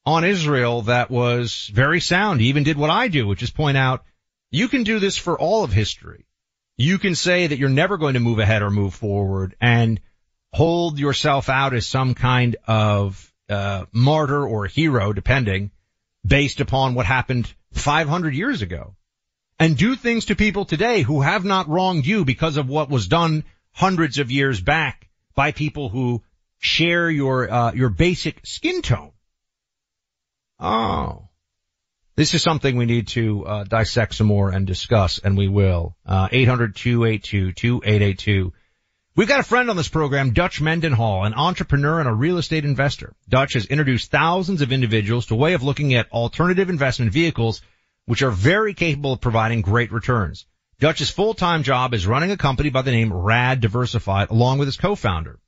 on 0.06 0.24
Israel 0.24 0.82
that 0.82 1.10
was 1.10 1.70
very 1.72 2.00
sound. 2.00 2.40
He 2.40 2.48
even 2.48 2.64
did 2.64 2.76
what 2.76 2.90
I 2.90 3.08
do, 3.08 3.26
which 3.26 3.42
is 3.42 3.50
point 3.50 3.76
out, 3.76 4.04
you 4.50 4.68
can 4.68 4.84
do 4.84 4.98
this 4.98 5.16
for 5.16 5.38
all 5.38 5.64
of 5.64 5.72
history. 5.72 6.26
You 6.76 6.98
can 6.98 7.14
say 7.14 7.46
that 7.46 7.58
you're 7.58 7.68
never 7.68 7.98
going 7.98 8.14
to 8.14 8.20
move 8.20 8.38
ahead 8.38 8.62
or 8.62 8.70
move 8.70 8.94
forward 8.94 9.54
and 9.60 10.00
hold 10.52 10.98
yourself 10.98 11.48
out 11.48 11.74
as 11.74 11.86
some 11.86 12.14
kind 12.14 12.56
of 12.66 13.32
uh, 13.48 13.84
martyr 13.92 14.44
or 14.46 14.66
hero, 14.66 15.12
depending, 15.12 15.70
based 16.24 16.60
upon 16.60 16.94
what 16.94 17.06
happened 17.06 17.52
500 17.72 18.34
years 18.34 18.62
ago, 18.62 18.94
and 19.58 19.76
do 19.76 19.96
things 19.96 20.26
to 20.26 20.36
people 20.36 20.64
today 20.64 21.02
who 21.02 21.20
have 21.20 21.44
not 21.44 21.68
wronged 21.68 22.06
you 22.06 22.24
because 22.24 22.56
of 22.56 22.68
what 22.68 22.90
was 22.90 23.08
done 23.08 23.44
hundreds 23.72 24.18
of 24.18 24.30
years 24.30 24.60
back 24.60 25.08
by 25.34 25.50
people 25.52 25.88
who 25.88 26.22
share 26.58 27.10
your 27.10 27.50
uh, 27.50 27.72
your 27.72 27.88
basic 27.88 28.46
skin 28.46 28.82
tone. 28.82 29.12
Oh. 30.60 31.28
This 32.14 32.34
is 32.34 32.42
something 32.42 32.76
we 32.76 32.84
need 32.84 33.08
to 33.08 33.46
uh, 33.46 33.64
dissect 33.64 34.14
some 34.14 34.26
more 34.26 34.50
and 34.50 34.66
discuss, 34.66 35.18
and 35.18 35.34
we 35.34 35.48
will. 35.48 35.96
Uh, 36.04 36.28
800-282-2882 36.28 38.52
We've 39.14 39.28
got 39.28 39.40
a 39.40 39.44
friend 39.44 39.68
on 39.68 39.76
this 39.76 39.88
program, 39.88 40.32
Dutch 40.32 40.62
Mendenhall, 40.62 41.26
an 41.26 41.34
entrepreneur 41.34 42.00
and 42.00 42.08
a 42.08 42.14
real 42.14 42.38
estate 42.38 42.64
investor. 42.64 43.14
Dutch 43.28 43.52
has 43.52 43.66
introduced 43.66 44.10
thousands 44.10 44.62
of 44.62 44.72
individuals 44.72 45.26
to 45.26 45.34
a 45.34 45.36
way 45.36 45.52
of 45.52 45.62
looking 45.62 45.92
at 45.92 46.10
alternative 46.10 46.70
investment 46.70 47.12
vehicles 47.12 47.60
which 48.06 48.22
are 48.22 48.30
very 48.30 48.72
capable 48.72 49.12
of 49.12 49.20
providing 49.20 49.60
great 49.60 49.92
returns. 49.92 50.46
Dutch's 50.80 51.10
full-time 51.10 51.62
job 51.62 51.92
is 51.92 52.06
running 52.06 52.30
a 52.30 52.38
company 52.38 52.70
by 52.70 52.80
the 52.80 52.90
name 52.90 53.12
Rad 53.12 53.60
Diversified 53.60 54.30
along 54.30 54.58
with 54.58 54.66
his 54.66 54.78
co-founder. 54.78 55.38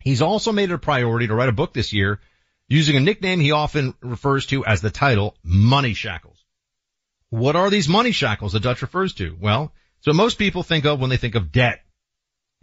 He's 0.00 0.20
also 0.20 0.50
made 0.50 0.70
it 0.70 0.74
a 0.74 0.78
priority 0.78 1.28
to 1.28 1.34
write 1.34 1.48
a 1.48 1.52
book 1.52 1.74
this 1.74 1.92
year 1.92 2.18
using 2.68 2.96
a 2.96 3.00
nickname 3.00 3.38
he 3.38 3.52
often 3.52 3.94
refers 4.00 4.46
to 4.46 4.66
as 4.66 4.80
the 4.80 4.90
title 4.90 5.36
Money 5.44 5.94
Shackles. 5.94 6.44
What 7.30 7.54
are 7.54 7.70
these 7.70 7.88
money 7.88 8.10
shackles 8.10 8.54
that 8.54 8.64
Dutch 8.64 8.82
refers 8.82 9.14
to? 9.14 9.36
Well, 9.40 9.72
so 10.00 10.12
most 10.12 10.38
people 10.38 10.64
think 10.64 10.84
of 10.86 10.98
when 10.98 11.10
they 11.10 11.16
think 11.16 11.36
of 11.36 11.52
debt 11.52 11.85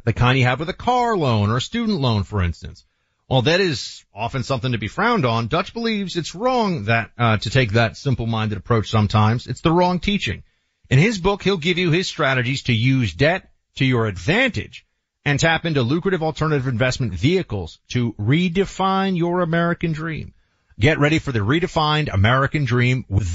the 0.04 0.14
kind 0.14 0.38
you 0.38 0.46
have 0.46 0.60
with 0.60 0.70
a 0.70 0.74
car 0.74 1.18
loan 1.18 1.50
or 1.50 1.58
a 1.58 1.62
student 1.62 2.00
loan, 2.00 2.24
for 2.24 2.42
instance. 2.44 2.86
While 3.28 3.44
that 3.44 3.62
is 3.62 4.04
often 4.14 4.44
something 4.44 4.74
to 4.74 4.78
be 4.78 4.88
frowned 4.88 5.26
on, 5.26 5.48
Dutch 5.48 5.74
believes 5.74 6.18
it's 6.18 6.36
wrong 6.36 6.86
that 6.86 7.12
uh, 7.18 7.38
to 7.38 7.50
take 7.50 7.72
that 7.72 7.98
simple-minded 7.98 8.58
approach 8.58 8.90
sometimes. 8.90 9.48
It's 9.48 9.62
the 9.62 9.72
wrong 9.72 10.00
teaching. 10.00 10.44
In 10.90 11.00
his 11.00 11.20
book, 11.20 11.42
he'll 11.42 11.58
give 11.58 11.78
you 11.78 11.90
his 11.92 12.08
strategies 12.08 12.64
to 12.64 12.74
use 12.74 13.14
debt 13.14 13.50
to 13.76 13.86
your 13.86 14.08
advantage 14.08 14.86
and 15.26 15.40
tap 15.40 15.66
into 15.66 15.82
lucrative 15.82 16.22
alternative 16.22 16.68
investment 16.68 17.14
vehicles 17.14 17.80
to 17.90 18.14
redefine 18.14 19.18
your 19.18 19.42
American 19.42 19.94
dream. 19.94 20.34
Get 20.80 21.00
ready 21.00 21.20
for 21.20 21.32
the 21.32 21.40
redefined 21.40 22.14
American 22.14 22.66
dream 22.66 23.06
with 23.08 23.28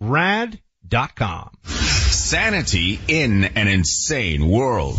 therad.com. 0.00 0.58
Sanity 1.64 2.98
in 3.08 3.44
an 3.44 3.68
insane 3.68 4.48
world. 4.48 4.98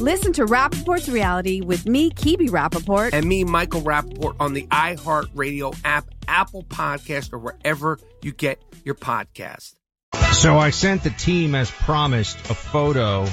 Listen 0.00 0.32
to 0.32 0.46
Rappaport's 0.46 1.10
reality 1.10 1.60
with 1.60 1.86
me, 1.86 2.10
Kibi 2.10 2.48
Rappaport. 2.48 3.10
And 3.12 3.26
me, 3.26 3.44
Michael 3.44 3.82
Rappaport, 3.82 4.36
on 4.40 4.54
the 4.54 4.66
iHeartRadio 4.68 5.78
app, 5.84 6.08
Apple 6.26 6.62
Podcast, 6.62 7.34
or 7.34 7.38
wherever 7.38 7.98
you 8.22 8.32
get 8.32 8.58
your 8.82 8.94
podcast. 8.94 9.74
So 10.32 10.56
I 10.56 10.70
sent 10.70 11.02
the 11.02 11.10
team, 11.10 11.54
as 11.54 11.70
promised, 11.70 12.38
a 12.50 12.54
photo 12.54 13.26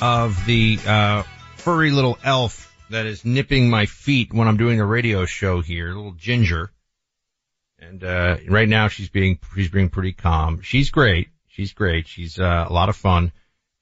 of 0.00 0.46
the 0.46 0.78
uh, 0.86 1.24
furry 1.56 1.90
little 1.90 2.18
elf 2.22 2.72
that 2.90 3.06
is 3.06 3.24
nipping 3.24 3.68
my 3.68 3.86
feet 3.86 4.32
when 4.32 4.46
I'm 4.46 4.56
doing 4.56 4.80
a 4.80 4.86
radio 4.86 5.24
show 5.26 5.60
here, 5.60 5.88
little 5.88 6.12
Ginger. 6.12 6.70
And 7.80 8.04
uh, 8.04 8.36
right 8.48 8.68
now 8.68 8.86
she's 8.86 9.08
being 9.08 9.40
she's 9.56 9.70
being 9.70 9.88
pretty 9.88 10.12
calm. 10.12 10.60
She's 10.62 10.90
great. 10.90 11.30
She's 11.48 11.72
great. 11.72 12.06
She's 12.06 12.38
uh, 12.38 12.66
a 12.68 12.72
lot 12.72 12.88
of 12.90 12.96
fun, 12.96 13.32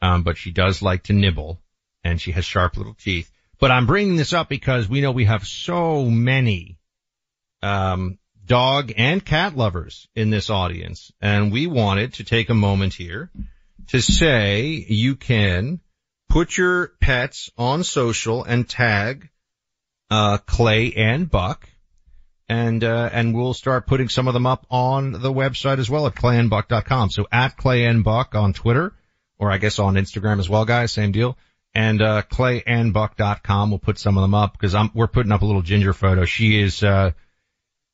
um, 0.00 0.22
but 0.22 0.38
she 0.38 0.52
does 0.52 0.80
like 0.80 1.04
to 1.04 1.12
nibble, 1.12 1.60
and 2.04 2.20
she 2.20 2.32
has 2.32 2.44
sharp 2.44 2.76
little 2.76 2.94
teeth. 2.94 3.30
But 3.58 3.70
I'm 3.70 3.86
bringing 3.86 4.16
this 4.16 4.32
up 4.32 4.48
because 4.48 4.88
we 4.88 5.00
know 5.00 5.10
we 5.10 5.24
have 5.24 5.46
so 5.46 6.04
many 6.04 6.78
um, 7.62 8.18
dog 8.46 8.92
and 8.96 9.24
cat 9.24 9.56
lovers 9.56 10.08
in 10.14 10.30
this 10.30 10.50
audience, 10.50 11.12
and 11.20 11.52
we 11.52 11.66
wanted 11.66 12.14
to 12.14 12.24
take 12.24 12.50
a 12.50 12.54
moment 12.54 12.94
here 12.94 13.30
to 13.88 14.00
say 14.00 14.84
you 14.88 15.16
can 15.16 15.80
put 16.28 16.56
your 16.56 16.92
pets 17.00 17.50
on 17.56 17.82
social 17.82 18.44
and 18.44 18.68
tag 18.68 19.28
uh, 20.10 20.38
Clay 20.38 20.92
and 20.92 21.30
Buck, 21.30 21.68
and 22.48 22.82
uh, 22.82 23.10
and 23.12 23.34
we'll 23.34 23.54
start 23.54 23.86
putting 23.86 24.08
some 24.08 24.28
of 24.28 24.34
them 24.34 24.46
up 24.46 24.66
on 24.70 25.12
the 25.12 25.32
website 25.32 25.78
as 25.78 25.90
well 25.90 26.06
at 26.06 26.14
clayandbuck.com. 26.14 27.10
So 27.10 27.26
at 27.30 27.56
Clay 27.56 27.84
and 27.84 28.04
Buck 28.04 28.34
on 28.34 28.52
Twitter, 28.52 28.94
or 29.38 29.50
I 29.50 29.58
guess 29.58 29.78
on 29.78 29.94
Instagram 29.94 30.38
as 30.38 30.48
well, 30.48 30.64
guys, 30.64 30.92
same 30.92 31.12
deal. 31.12 31.36
And 31.74 32.02
uh, 32.02 32.22
clayandbuck.com, 32.22 33.70
we'll 33.70 33.78
put 33.78 33.98
some 33.98 34.16
of 34.16 34.22
them 34.22 34.34
up 34.34 34.52
because 34.52 34.74
I'm 34.74 34.90
we're 34.94 35.06
putting 35.06 35.32
up 35.32 35.42
a 35.42 35.46
little 35.46 35.62
ginger 35.62 35.92
photo. 35.92 36.24
She 36.24 36.60
is 36.60 36.82
uh, 36.82 37.12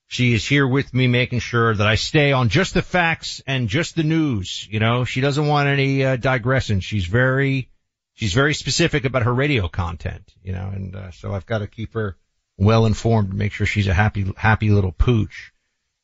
she 0.06 0.32
is 0.32 0.46
here 0.46 0.66
with 0.66 0.92
me 0.94 1.06
making 1.08 1.40
sure 1.40 1.74
that 1.74 1.86
I 1.86 1.96
stay 1.96 2.32
on 2.32 2.48
just 2.48 2.74
the 2.74 2.82
facts 2.82 3.42
and 3.46 3.68
just 3.68 3.96
the 3.96 4.02
news. 4.02 4.66
You 4.70 4.80
know, 4.80 5.04
she 5.04 5.20
doesn't 5.20 5.46
want 5.46 5.68
any 5.68 6.04
uh, 6.04 6.16
digression. 6.16 6.80
She's 6.80 7.06
very, 7.06 7.68
she's 8.14 8.32
very 8.32 8.54
specific 8.54 9.04
about 9.04 9.22
her 9.22 9.34
radio 9.34 9.68
content, 9.68 10.32
you 10.42 10.52
know, 10.52 10.70
and 10.72 10.94
uh, 10.94 11.10
so 11.10 11.32
I've 11.32 11.46
got 11.46 11.58
to 11.58 11.66
keep 11.66 11.94
her 11.94 12.16
well 12.56 12.86
informed 12.86 13.34
make 13.34 13.52
sure 13.52 13.66
she's 13.66 13.88
a 13.88 13.94
happy, 13.94 14.32
happy 14.36 14.70
little 14.70 14.92
pooch. 14.92 15.52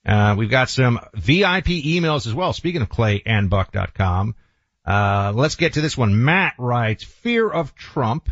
Uh, 0.04 0.34
we've 0.36 0.50
got 0.50 0.70
some 0.70 0.98
VIP 1.14 1.66
emails 1.66 2.26
as 2.26 2.34
well. 2.34 2.52
Speaking 2.52 2.82
of 2.82 2.88
clayandbuck.com, 2.88 4.34
uh, 4.86 5.32
let's 5.34 5.56
get 5.56 5.74
to 5.74 5.80
this 5.80 5.96
one. 5.96 6.24
Matt 6.24 6.54
writes, 6.58 7.04
fear 7.04 7.48
of 7.48 7.74
Trump 7.74 8.30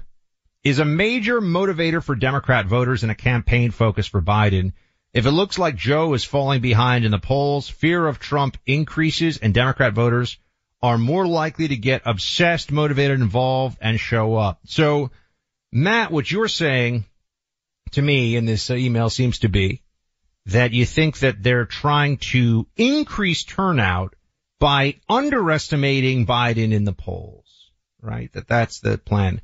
is 0.64 0.78
a 0.78 0.84
major 0.84 1.40
motivator 1.40 2.02
for 2.02 2.14
Democrat 2.14 2.66
voters 2.66 3.02
and 3.02 3.12
a 3.12 3.14
campaign 3.14 3.70
focus 3.70 4.06
for 4.06 4.20
Biden. 4.20 4.72
If 5.14 5.26
it 5.26 5.30
looks 5.30 5.58
like 5.58 5.76
Joe 5.76 6.14
is 6.14 6.24
falling 6.24 6.60
behind 6.60 7.04
in 7.04 7.10
the 7.10 7.18
polls, 7.18 7.68
fear 7.68 8.06
of 8.06 8.18
Trump 8.18 8.56
increases 8.66 9.38
and 9.38 9.54
Democrat 9.54 9.94
voters 9.94 10.38
are 10.82 10.98
more 10.98 11.26
likely 11.26 11.68
to 11.68 11.76
get 11.76 12.02
obsessed, 12.04 12.70
motivated, 12.70 13.20
involved, 13.20 13.78
and 13.80 13.98
show 13.98 14.36
up. 14.36 14.60
So, 14.64 15.10
Matt, 15.72 16.10
what 16.10 16.30
you're 16.30 16.48
saying 16.48 17.04
to 17.92 18.02
me 18.02 18.36
in 18.36 18.44
this 18.44 18.70
email 18.70 19.10
seems 19.10 19.40
to 19.40 19.48
be 19.48 19.82
that 20.46 20.72
you 20.72 20.86
think 20.86 21.18
that 21.18 21.42
they're 21.42 21.66
trying 21.66 22.18
to 22.18 22.66
increase 22.76 23.44
turnout 23.44 24.14
by 24.58 24.96
underestimating 25.08 26.26
Biden 26.26 26.72
in 26.72 26.84
the 26.84 26.92
polls, 26.92 27.70
right? 28.00 28.32
That 28.32 28.48
that's 28.48 28.80
the 28.80 28.98
plan. 28.98 29.40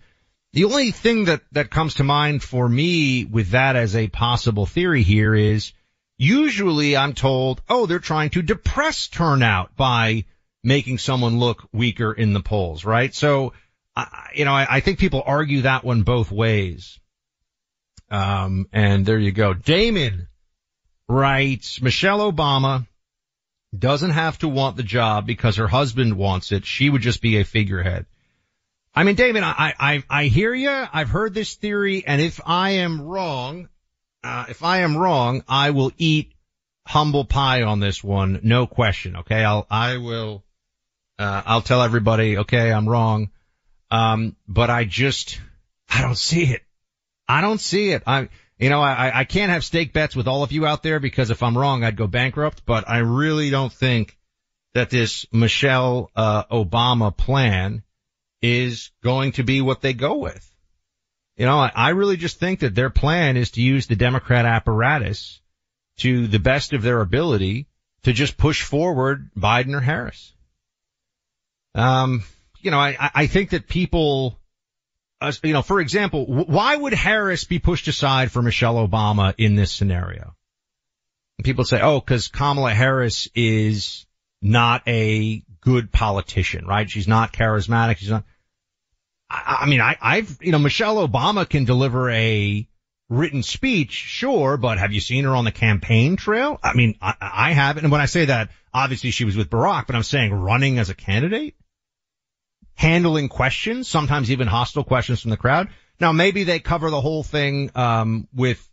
The 0.53 0.65
only 0.65 0.93
thing 0.93 1.25
that, 1.25 1.43
that 1.53 1.71
comes 1.71 1.95
to 1.95 2.05
mind 2.05 2.43
for 2.43 2.69
me 2.69 3.25
with 3.25 3.51
that 3.51 3.77
as 3.77 3.97
a 3.97 4.09
possible 4.09 4.67
theory 4.67 5.03
here 5.03 5.35
is 5.35 5.73
usually 6.17 6.97
I'm 6.97 7.13
told, 7.13 7.61
oh, 7.69 7.87
they're 7.87 7.99
trying 7.99 8.31
to 8.31 8.43
depress 8.43 9.09
turnout 9.09 9.77
by 9.77 10.25
making 10.63 10.99
someone 10.99 11.39
look 11.39 11.69
weaker 11.73 12.13
in 12.13 12.33
the 12.33 12.41
polls, 12.41 12.85
right? 12.85 13.13
So, 13.15 13.53
I, 13.97 14.31
you 14.35 14.45
know, 14.45 14.53
I, 14.53 14.67
I 14.77 14.81
think 14.81 14.99
people 14.99 15.23
argue 15.25 15.63
that 15.63 15.85
one 15.85 16.03
both 16.03 16.31
ways. 16.31 16.99
Um, 18.11 18.69
and 18.73 19.05
there 19.05 19.19
you 19.19 19.33
go. 19.33 19.55
Damon 19.55 20.29
writes, 21.09 21.83
Michelle 21.83 22.33
Obama 22.33 22.87
doesn't 23.79 24.11
have 24.11 24.39
to 24.39 24.49
want 24.49 24.77
the 24.77 24.83
job 24.83 25.27
because 25.27 25.57
her 25.57 25.69
husband 25.69 26.17
wants 26.17 26.53
it. 26.53 26.65
She 26.65 26.91
would 26.91 27.03
just 27.03 27.23
be 27.23 27.39
a 27.39 27.45
figurehead. 27.45 28.07
I 28.95 29.03
mean, 29.05 29.17
David, 29.17 29.43
I, 29.43 29.75
I, 29.79 30.03
I 30.09 30.25
hear 30.27 30.55
you. 30.55 30.71
I've 30.71 31.09
heard 31.09 31.35
this 31.35 31.55
theory. 31.55 32.05
And 32.07 32.21
if 32.21 32.41
I 32.47 32.71
am 32.71 33.01
wrong, 33.03 33.69
uh, 34.23 34.47
if 34.49 34.63
I 34.63 34.79
am 34.79 34.97
wrong, 34.97 35.43
I 35.49 35.71
will 35.71 35.91
eat 35.99 36.33
humble 36.87 37.25
pie 37.25 37.63
on 37.63 37.81
this 37.81 38.05
one. 38.05 38.41
No 38.43 38.67
question. 38.67 39.17
Okay. 39.17 39.43
I'll, 39.45 39.67
I 39.69 39.97
will, 39.97 40.45
uh, 41.19 41.43
I'll 41.45 41.63
tell 41.63 41.83
everybody, 41.83 42.39
okay, 42.39 42.73
I'm 42.73 42.89
wrong. 42.89 43.31
Um, 43.91 44.37
but 44.47 44.71
I 44.71 44.85
just, 44.85 45.41
I 45.89 46.01
don't 46.01 46.19
see 46.19 46.45
it. 46.45 46.63
I 47.29 47.41
don't 47.41 47.61
see 47.61 47.91
it. 47.91 48.03
I, 48.07 48.29
you 48.59 48.71
know, 48.71 48.81
I, 48.81 49.21
I 49.21 49.25
can't 49.25 49.51
have 49.51 49.65
stake 49.65 49.93
bets 49.93 50.15
with 50.15 50.29
all 50.29 50.43
of 50.43 50.53
you 50.53 50.67
out 50.67 50.83
there 50.83 51.01
because 51.01 51.31
if 51.31 51.43
I'm 51.43 51.59
wrong, 51.59 51.83
I'd 51.83 51.97
go 51.97 52.07
bankrupt, 52.07 52.65
but 52.65 52.89
I 52.89 52.99
really 52.99 53.51
don't 53.51 53.73
think 53.73 54.17
that 54.75 54.91
this 54.91 55.27
Michelle 55.33 56.11
uh, 56.15 56.45
Obama 56.45 57.17
plan 57.17 57.83
is 58.43 58.91
going 59.03 59.33
to 59.33 59.43
be 59.43 59.61
what 59.61 59.81
they 59.81 59.93
go 59.93 60.19
with. 60.19 60.49
You 61.37 61.47
know, 61.47 61.59
I, 61.59 61.73
I 61.75 61.89
really 61.91 62.17
just 62.17 62.39
think 62.39 62.61
that 62.61 62.75
their 62.75 62.91
plan 62.91 63.37
is 63.37 63.53
to 63.53 63.63
use 63.63 63.87
the 63.87 63.97
Democrat 63.97 64.45
apparatus 64.45 65.41
to 65.99 66.27
the 66.27 66.39
best 66.39 66.73
of 66.73 66.83
their 66.83 67.01
ability 67.01 67.69
to 68.03 68.13
just 68.13 68.37
push 68.37 68.63
forward 68.63 69.31
Biden 69.37 69.75
or 69.75 69.81
Harris. 69.81 70.33
Um, 71.75 72.23
you 72.61 72.71
know, 72.71 72.79
I, 72.79 73.11
I 73.15 73.27
think 73.27 73.51
that 73.51 73.69
people, 73.69 74.39
uh, 75.29 75.33
you 75.43 75.53
know, 75.53 75.63
for 75.63 75.81
example, 75.81 76.27
why 76.27 76.77
would 76.77 76.93
Harris 76.93 77.45
be 77.45 77.59
pushed 77.59 77.89
aside 77.89 78.31
for 78.31 78.43
Michelle 78.43 78.87
Obama 78.87 79.35
in 79.39 79.55
this 79.55 79.73
scenario? 79.73 80.35
And 81.39 81.45
people 81.45 81.65
say, 81.65 81.81
oh, 81.81 82.01
cause 82.01 82.29
Kamala 82.29 82.73
Harris 82.73 83.29
is 83.35 84.07
not 84.41 84.83
a 84.87 85.43
good 85.61 85.91
politician, 85.91 86.67
right? 86.67 86.89
She's 86.89 87.09
not 87.09 87.33
charismatic. 87.33 87.97
She's 87.97 88.11
not, 88.11 88.25
I, 89.31 89.61
I 89.63 89.67
mean, 89.67 89.81
I, 89.81 89.97
I've, 90.01 90.39
you 90.41 90.53
know, 90.53 90.59
Michelle 90.59 91.07
Obama 91.07 91.49
can 91.49 91.65
deliver 91.65 92.11
a 92.11 92.69
written 93.09 93.43
speech, 93.43 93.93
sure, 93.93 94.57
but 94.57 94.79
have 94.79 94.93
you 94.93 95.01
seen 95.01 95.25
her 95.25 95.35
on 95.35 95.45
the 95.45 95.53
campaign 95.53 96.17
trail? 96.17 96.59
I 96.63 96.75
mean, 96.75 96.97
I, 97.01 97.15
I 97.21 97.53
haven't. 97.53 97.85
And 97.85 97.93
when 97.93 98.01
I 98.01 98.07
say 98.07 98.27
that, 98.27 98.51
obviously 98.73 99.11
she 99.11 99.25
was 99.25 99.37
with 99.37 99.51
Barack, 99.51 99.87
but 99.87 99.97
I'm 99.97 100.03
saying 100.03 100.33
running 100.33 100.79
as 100.79 100.91
a 100.91 100.95
candidate, 100.95 101.55
handling 102.75 103.29
questions, 103.29 103.89
sometimes 103.89 104.31
even 104.31 104.47
hostile 104.47 104.85
questions 104.85 105.23
from 105.23 105.31
the 105.31 105.37
crowd. 105.37 105.69
Now 106.01 106.13
maybe 106.13 106.45
they 106.45 106.59
cover 106.59 106.91
the 106.91 107.01
whole 107.01 107.23
thing, 107.23 107.71
um, 107.75 108.29
with 108.35 108.69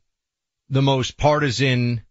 the 0.70 0.82
most 0.82 1.18
partisan, 1.18 2.02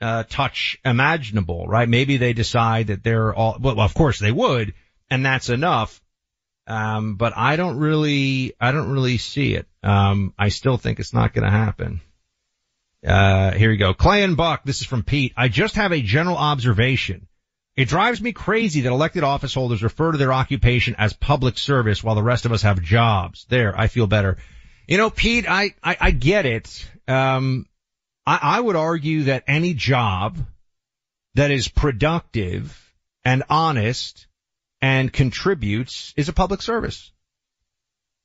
uh, 0.00 0.24
touch 0.24 0.78
imaginable, 0.84 1.66
right? 1.66 1.88
Maybe 1.88 2.16
they 2.16 2.32
decide 2.32 2.88
that 2.88 3.02
they're 3.02 3.34
all, 3.34 3.58
well, 3.60 3.80
of 3.80 3.94
course 3.94 4.18
they 4.18 4.32
would, 4.32 4.74
and 5.10 5.24
that's 5.24 5.48
enough. 5.48 6.00
Um, 6.66 7.16
but 7.16 7.32
I 7.36 7.56
don't 7.56 7.78
really, 7.78 8.52
I 8.60 8.72
don't 8.72 8.90
really 8.90 9.16
see 9.16 9.54
it. 9.54 9.66
Um, 9.82 10.34
I 10.38 10.50
still 10.50 10.76
think 10.76 11.00
it's 11.00 11.14
not 11.14 11.32
going 11.32 11.44
to 11.44 11.50
happen. 11.50 12.02
Uh, 13.06 13.52
here 13.52 13.70
you 13.70 13.78
go. 13.78 13.94
Clay 13.94 14.22
and 14.22 14.36
Buck. 14.36 14.64
This 14.64 14.80
is 14.80 14.86
from 14.86 15.02
Pete. 15.02 15.32
I 15.36 15.48
just 15.48 15.76
have 15.76 15.92
a 15.92 16.02
general 16.02 16.36
observation. 16.36 17.26
It 17.78 17.86
drives 17.86 18.20
me 18.20 18.32
crazy 18.32 18.80
that 18.80 18.90
elected 18.90 19.22
office 19.22 19.54
holders 19.54 19.84
refer 19.84 20.10
to 20.10 20.18
their 20.18 20.32
occupation 20.32 20.96
as 20.98 21.12
public 21.12 21.56
service 21.56 22.02
while 22.02 22.16
the 22.16 22.24
rest 22.24 22.44
of 22.44 22.50
us 22.50 22.62
have 22.62 22.82
jobs. 22.82 23.46
There, 23.48 23.72
I 23.78 23.86
feel 23.86 24.08
better. 24.08 24.38
You 24.88 24.98
know, 24.98 25.10
Pete, 25.10 25.48
I, 25.48 25.74
I, 25.80 25.96
I 26.00 26.10
get 26.10 26.44
it. 26.44 26.90
Um, 27.06 27.66
I, 28.26 28.40
I 28.42 28.60
would 28.60 28.74
argue 28.74 29.22
that 29.24 29.44
any 29.46 29.74
job 29.74 30.38
that 31.36 31.52
is 31.52 31.68
productive 31.68 32.76
and 33.24 33.44
honest 33.48 34.26
and 34.82 35.12
contributes 35.12 36.12
is 36.16 36.28
a 36.28 36.32
public 36.32 36.62
service. 36.62 37.12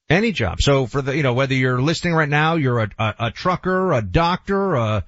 Any 0.10 0.32
job. 0.32 0.62
So 0.62 0.88
for 0.88 1.04
the, 1.04 1.16
you 1.16 1.22
know, 1.22 1.36
whether 1.36 1.54
you're 1.54 1.80
listening 1.80 2.16
right 2.16 2.28
now, 2.28 2.56
you're 2.56 2.80
a, 2.80 2.90
a, 2.98 3.16
a 3.20 3.32
trucker, 3.32 3.94
a 3.94 4.02
doctor, 4.02 4.74
a, 4.74 5.06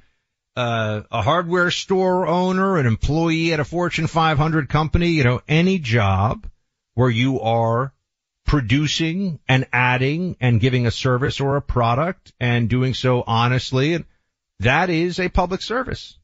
a, 0.55 1.03
a 1.11 1.21
hardware 1.21 1.71
store 1.71 2.27
owner, 2.27 2.77
an 2.77 2.85
employee 2.85 3.53
at 3.53 3.59
a 3.59 3.65
Fortune 3.65 4.07
500 4.07 4.69
company, 4.69 5.09
you 5.09 5.23
know, 5.23 5.41
any 5.47 5.79
job 5.79 6.47
where 6.93 7.09
you 7.09 7.41
are 7.41 7.93
producing 8.45 9.39
and 9.47 9.67
adding 9.73 10.37
and 10.39 10.61
giving 10.61 10.85
a 10.85 10.91
service 10.91 11.41
or 11.41 11.57
a 11.57 11.61
product 11.61 12.31
and 12.39 12.69
doing 12.69 12.93
so 12.93 13.23
honestly, 13.25 13.93
and 13.95 14.05
that 14.59 14.89
is 14.89 15.19
a 15.19 15.29
public 15.29 15.61
service. 15.61 16.17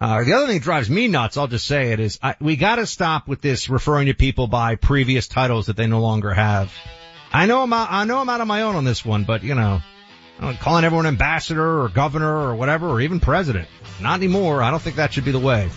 Uh, 0.00 0.24
the 0.24 0.32
other 0.32 0.46
thing 0.46 0.56
that 0.56 0.64
drives 0.64 0.90
me 0.90 1.06
nuts, 1.06 1.36
I'll 1.36 1.46
just 1.46 1.66
say 1.66 1.92
it, 1.92 2.00
is 2.00 2.18
I, 2.20 2.34
we 2.40 2.56
gotta 2.56 2.86
stop 2.86 3.28
with 3.28 3.40
this 3.40 3.68
referring 3.68 4.06
to 4.06 4.14
people 4.14 4.48
by 4.48 4.74
previous 4.74 5.28
titles 5.28 5.66
that 5.66 5.76
they 5.76 5.86
no 5.86 6.00
longer 6.00 6.34
have. 6.34 6.72
I 7.32 7.46
know 7.46 7.62
I'm 7.62 7.72
out, 7.72 7.88
I 7.92 8.04
know 8.04 8.18
I'm 8.18 8.28
out 8.28 8.40
on 8.40 8.48
my 8.48 8.62
own 8.62 8.74
on 8.74 8.84
this 8.84 9.04
one, 9.04 9.22
but 9.22 9.44
you 9.44 9.54
know, 9.54 9.80
calling 10.60 10.84
everyone 10.84 11.06
ambassador 11.06 11.82
or 11.82 11.88
governor 11.88 12.48
or 12.48 12.54
whatever, 12.54 12.88
or 12.88 13.00
even 13.00 13.20
president. 13.20 13.68
Not 14.00 14.14
anymore. 14.14 14.62
I 14.62 14.70
don't 14.70 14.82
think 14.82 14.96
that 14.96 15.12
should 15.12 15.24
be 15.24 15.32
the 15.32 15.38
way. 15.38 15.70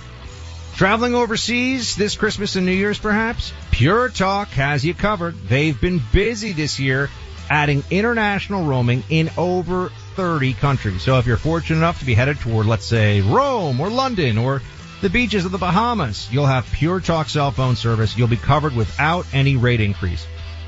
Traveling 0.76 1.16
overseas 1.16 1.96
this 1.96 2.18
Christmas 2.18 2.58
and 2.58 2.66
New 2.66 2.74
Year's 2.74 3.00
perhaps? 3.00 3.54
Pure 3.72 4.10
Talk 4.10 4.50
has 4.50 4.84
you 4.84 4.94
covered. 4.94 5.36
They've 5.48 5.80
been 5.80 6.02
busy 6.12 6.52
this 6.52 6.80
year 6.80 7.10
adding 7.50 7.84
international 7.92 8.66
roaming 8.66 9.04
in 9.10 9.30
over 9.38 9.90
30 10.16 10.54
countries. 10.54 11.02
So 11.02 11.18
if 11.18 11.28
you're 11.28 11.38
fortunate 11.38 11.78
enough 11.78 12.00
to 12.00 12.06
be 12.06 12.14
headed 12.14 12.40
toward, 12.40 12.66
let's 12.66 12.86
say, 12.86 13.22
Rome 13.22 13.80
or 13.80 13.90
London 13.90 14.38
or 14.38 14.62
the 15.02 15.10
beaches 15.10 15.46
of 15.46 15.52
the 15.52 15.58
Bahamas, 15.58 16.28
you'll 16.32 16.46
have 16.46 16.70
Pure 16.72 17.02
Talk 17.02 17.30
cell 17.30 17.52
phone 17.52 17.76
service. 17.76 18.18
You'll 18.18 18.28
be 18.28 18.38
covered 18.38 18.76
without 18.76 19.26
any 19.34 19.56
rate 19.56 19.82
increase. 19.82 20.26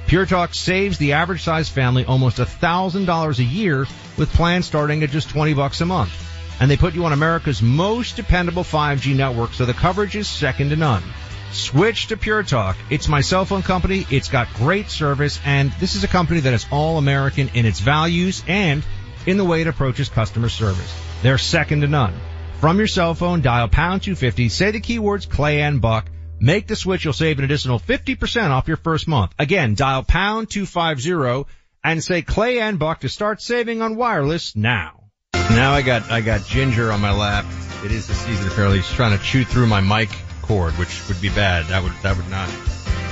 Pure 0.07 0.27
Talk 0.27 0.53
saves 0.53 0.97
the 0.97 1.11
average 1.13 1.43
size 1.43 1.67
family 1.67 2.05
almost 2.05 2.37
$1,000 2.37 3.39
a 3.39 3.43
year 3.43 3.85
with 4.17 4.31
plans 4.31 4.65
starting 4.65 5.03
at 5.03 5.09
just 5.09 5.29
20 5.29 5.53
bucks 5.53 5.81
a 5.81 5.85
month. 5.85 6.13
And 6.61 6.71
they 6.71 6.77
put 6.77 6.95
you 6.95 7.03
on 7.03 7.11
America's 7.11 7.61
most 7.61 8.15
dependable 8.15 8.63
5G 8.63 9.17
network, 9.17 9.51
so 9.51 9.65
the 9.65 9.73
coverage 9.73 10.15
is 10.15 10.29
second 10.29 10.69
to 10.69 10.77
none. 10.77 11.03
Switch 11.51 12.07
to 12.07 12.15
Pure 12.15 12.43
Talk. 12.43 12.77
It's 12.89 13.09
my 13.09 13.19
cell 13.19 13.43
phone 13.43 13.63
company. 13.63 14.07
It's 14.09 14.29
got 14.29 14.53
great 14.53 14.89
service 14.89 15.41
and 15.43 15.73
this 15.73 15.95
is 15.95 16.05
a 16.05 16.07
company 16.07 16.39
that 16.39 16.53
is 16.53 16.65
all 16.71 16.97
American 16.97 17.49
in 17.53 17.65
its 17.65 17.81
values 17.81 18.45
and 18.47 18.85
in 19.25 19.35
the 19.35 19.45
way 19.45 19.59
it 19.59 19.67
approaches 19.67 20.07
customer 20.07 20.47
service. 20.47 20.93
They're 21.21 21.37
second 21.37 21.81
to 21.81 21.87
none. 21.87 22.13
From 22.61 22.77
your 22.77 22.87
cell 22.87 23.13
phone, 23.13 23.41
dial 23.41 23.67
pound 23.67 24.03
250, 24.03 24.47
say 24.47 24.71
the 24.71 24.79
keywords 24.79 25.29
Clay 25.29 25.61
and 25.61 25.81
Buck, 25.81 26.09
make 26.39 26.67
the 26.67 26.75
switch, 26.75 27.03
you'll 27.03 27.13
save 27.13 27.39
an 27.39 27.45
additional 27.45 27.79
50% 27.79 28.49
off 28.49 28.67
your 28.67 28.77
first 28.77 29.07
month. 29.07 29.33
Again, 29.39 29.75
dial 29.75 30.03
pound 30.03 30.49
250 30.49 31.51
and 31.83 32.03
say 32.03 32.21
Clay 32.21 32.59
and 32.59 32.79
Buck 32.79 33.01
to 33.01 33.09
start 33.09 33.41
saving 33.41 33.81
on 33.81 33.95
wireless 33.95 34.55
now. 34.55 35.03
Now 35.33 35.73
I 35.73 35.81
got, 35.81 36.11
I 36.11 36.21
got 36.21 36.45
Ginger 36.45 36.91
on 36.91 37.01
my 37.01 37.11
lap. 37.11 37.45
It 37.85 37.91
is 37.91 38.07
the 38.07 38.13
season 38.13 38.47
apparently. 38.47 38.79
He's 38.79 38.91
trying 38.91 39.17
to 39.17 39.23
chew 39.23 39.43
through 39.43 39.67
my 39.67 39.81
mic 39.81 40.09
cord, 40.41 40.73
which 40.73 41.07
would 41.07 41.21
be 41.21 41.29
bad. 41.29 41.65
That 41.67 41.83
would, 41.83 41.93
that 42.03 42.17
would 42.17 42.29
not. 42.29 42.49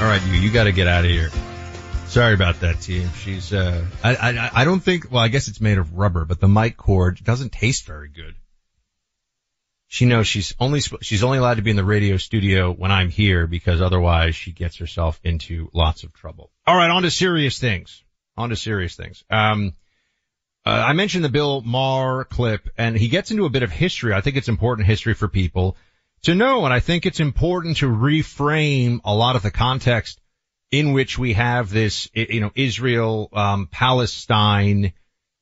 All 0.02 0.08
right, 0.08 0.22
you, 0.28 0.34
you 0.34 0.52
gotta 0.52 0.72
get 0.72 0.88
out 0.88 1.06
of 1.06 1.12
here. 1.12 1.30
Sorry 2.08 2.34
about 2.34 2.60
that, 2.62 2.82
team. 2.82 3.10
She's, 3.18 3.52
uh, 3.52 3.86
I, 4.04 4.16
I, 4.16 4.52
I 4.62 4.66
don't 4.66 4.80
think, 4.80 5.12
well, 5.12 5.22
I 5.22 5.28
guess 5.28 5.48
it's 5.48 5.60
made 5.60 5.78
of 5.78 5.94
rubber, 5.94 6.26
but 6.26 6.40
the 6.40 6.48
mic 6.48 6.78
cord 6.78 7.24
doesn't 7.24 7.52
taste 7.52 7.86
very 7.86 8.10
good. 8.10 8.36
She 9.96 10.04
knows 10.04 10.28
she's 10.28 10.54
only, 10.60 10.82
she's 10.82 11.24
only 11.24 11.38
allowed 11.38 11.54
to 11.54 11.62
be 11.62 11.70
in 11.70 11.78
the 11.78 11.86
radio 11.86 12.18
studio 12.18 12.70
when 12.70 12.92
I'm 12.92 13.10
here 13.10 13.48
because 13.48 13.82
otherwise 13.82 14.36
she 14.36 14.52
gets 14.52 14.76
herself 14.76 15.22
into 15.24 15.70
lots 15.74 16.04
of 16.04 16.12
trouble. 16.12 16.52
All 16.68 16.76
right, 16.76 16.90
on 16.90 17.04
to 17.04 17.10
serious 17.10 17.60
things. 17.60 18.04
On 18.36 18.50
to 18.50 18.58
serious 18.58 18.98
things. 18.98 19.24
Um, 19.30 19.74
uh, 20.66 20.72
I 20.72 20.92
mentioned 20.92 21.24
the 21.24 21.30
Bill 21.30 21.62
Maher 21.62 22.26
clip 22.26 22.68
and 22.78 22.98
he 22.98 23.08
gets 23.08 23.32
into 23.32 23.46
a 23.46 23.50
bit 23.50 23.64
of 23.64 23.72
history. 23.72 24.12
I 24.14 24.20
think 24.20 24.36
it's 24.36 24.50
important 24.50 24.86
history 24.86 25.14
for 25.14 25.30
people 25.30 25.78
to 26.24 26.36
know. 26.36 26.66
And 26.66 26.74
I 26.74 26.82
think 26.82 27.06
it's 27.06 27.22
important 27.22 27.78
to 27.78 27.86
reframe 27.86 29.00
a 29.06 29.16
lot 29.16 29.38
of 29.38 29.44
the 29.44 29.52
context 29.52 30.20
in 30.72 30.92
which 30.92 31.18
we 31.18 31.32
have 31.32 31.70
this, 31.70 32.10
you 32.14 32.42
know, 32.42 32.52
Israel, 32.54 33.30
um, 33.32 33.70
Palestine 33.72 34.92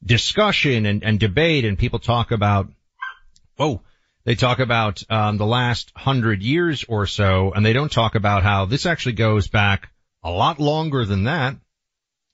discussion 0.06 0.86
and, 0.86 1.04
and 1.04 1.20
debate 1.20 1.66
and 1.66 1.76
people 1.76 1.98
talk 1.98 2.30
about, 2.30 2.70
oh, 3.58 3.82
they 4.26 4.36
talk 4.36 4.60
about, 4.60 5.04
um, 5.10 5.38
the 5.38 5.46
last 5.46 5.92
hundred 5.96 6.42
years 6.42 6.86
or 6.88 7.06
so 7.06 7.52
and 7.52 7.66
they 7.66 7.74
don't 7.74 7.92
talk 7.92 8.16
about 8.16 8.44
how 8.44 8.66
this 8.66 8.86
actually 8.86 9.14
goes 9.14 9.48
back 9.48 9.90
a 10.24 10.32
lot 10.32 10.60
longer 10.60 11.06
than 11.06 11.26
that. 11.26 11.56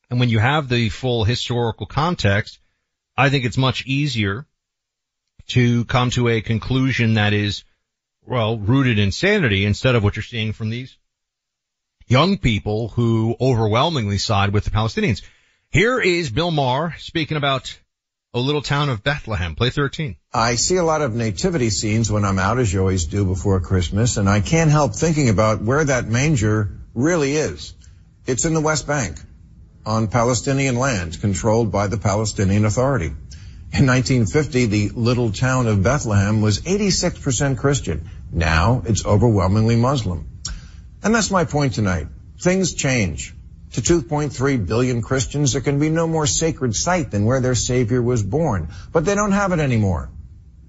And 0.09 0.19
when 0.19 0.29
you 0.29 0.39
have 0.39 0.69
the 0.69 0.89
full 0.89 1.23
historical 1.23 1.85
context, 1.85 2.59
I 3.17 3.29
think 3.29 3.45
it's 3.45 3.57
much 3.57 3.85
easier 3.85 4.45
to 5.49 5.85
come 5.85 6.09
to 6.11 6.27
a 6.27 6.41
conclusion 6.41 7.15
that 7.15 7.33
is, 7.33 7.63
well, 8.25 8.57
rooted 8.57 8.99
in 8.99 9.11
sanity 9.11 9.65
instead 9.65 9.95
of 9.95 10.03
what 10.03 10.15
you're 10.15 10.23
seeing 10.23 10.53
from 10.53 10.69
these 10.69 10.97
young 12.07 12.37
people 12.37 12.89
who 12.89 13.35
overwhelmingly 13.39 14.17
side 14.17 14.51
with 14.51 14.65
the 14.65 14.71
Palestinians. 14.71 15.21
Here 15.69 16.01
is 16.01 16.31
Bill 16.31 16.49
Maher 16.49 16.95
speaking 16.97 17.37
about 17.37 17.77
a 18.33 18.39
little 18.39 18.61
town 18.61 18.89
of 18.89 19.03
Bethlehem. 19.03 19.55
Play 19.55 19.71
13. 19.71 20.15
I 20.31 20.55
see 20.55 20.75
a 20.75 20.83
lot 20.83 21.01
of 21.01 21.15
nativity 21.15 21.71
scenes 21.71 22.11
when 22.11 22.25
I'm 22.25 22.37
out, 22.37 22.59
as 22.59 22.71
you 22.71 22.79
always 22.79 23.05
do 23.05 23.25
before 23.25 23.59
Christmas, 23.59 24.17
and 24.17 24.29
I 24.29 24.39
can't 24.39 24.69
help 24.69 24.93
thinking 24.93 25.29
about 25.29 25.63
where 25.63 25.83
that 25.83 26.07
manger 26.07 26.69
really 26.93 27.35
is. 27.35 27.73
It's 28.27 28.45
in 28.45 28.53
the 28.53 28.61
West 28.61 28.85
Bank, 28.85 29.17
on 29.83 30.09
Palestinian 30.09 30.75
land 30.75 31.19
controlled 31.19 31.71
by 31.71 31.87
the 31.87 31.97
Palestinian 31.97 32.65
Authority. 32.65 33.07
In 33.71 33.87
1950, 33.87 34.65
the 34.67 34.89
little 34.89 35.31
town 35.31 35.65
of 35.65 35.81
Bethlehem 35.81 36.41
was 36.41 36.59
86% 36.59 37.57
Christian. 37.57 38.09
Now 38.31 38.83
it's 38.85 39.05
overwhelmingly 39.05 39.75
Muslim. 39.75 40.27
And 41.01 41.15
that's 41.15 41.31
my 41.31 41.45
point 41.45 41.73
tonight. 41.73 42.07
Things 42.39 42.75
change. 42.75 43.33
To 43.73 43.81
2.3 43.81 44.65
billion 44.65 45.01
Christians, 45.01 45.53
there 45.53 45.61
can 45.61 45.79
be 45.79 45.89
no 45.89 46.07
more 46.07 46.25
sacred 46.25 46.75
site 46.75 47.11
than 47.11 47.25
where 47.25 47.39
their 47.39 47.55
Savior 47.55 48.01
was 48.01 48.23
born. 48.23 48.69
But 48.91 49.05
they 49.05 49.13
don't 49.13 49.31
have 49.31 49.51
it 49.51 49.59
anymore. 49.59 50.09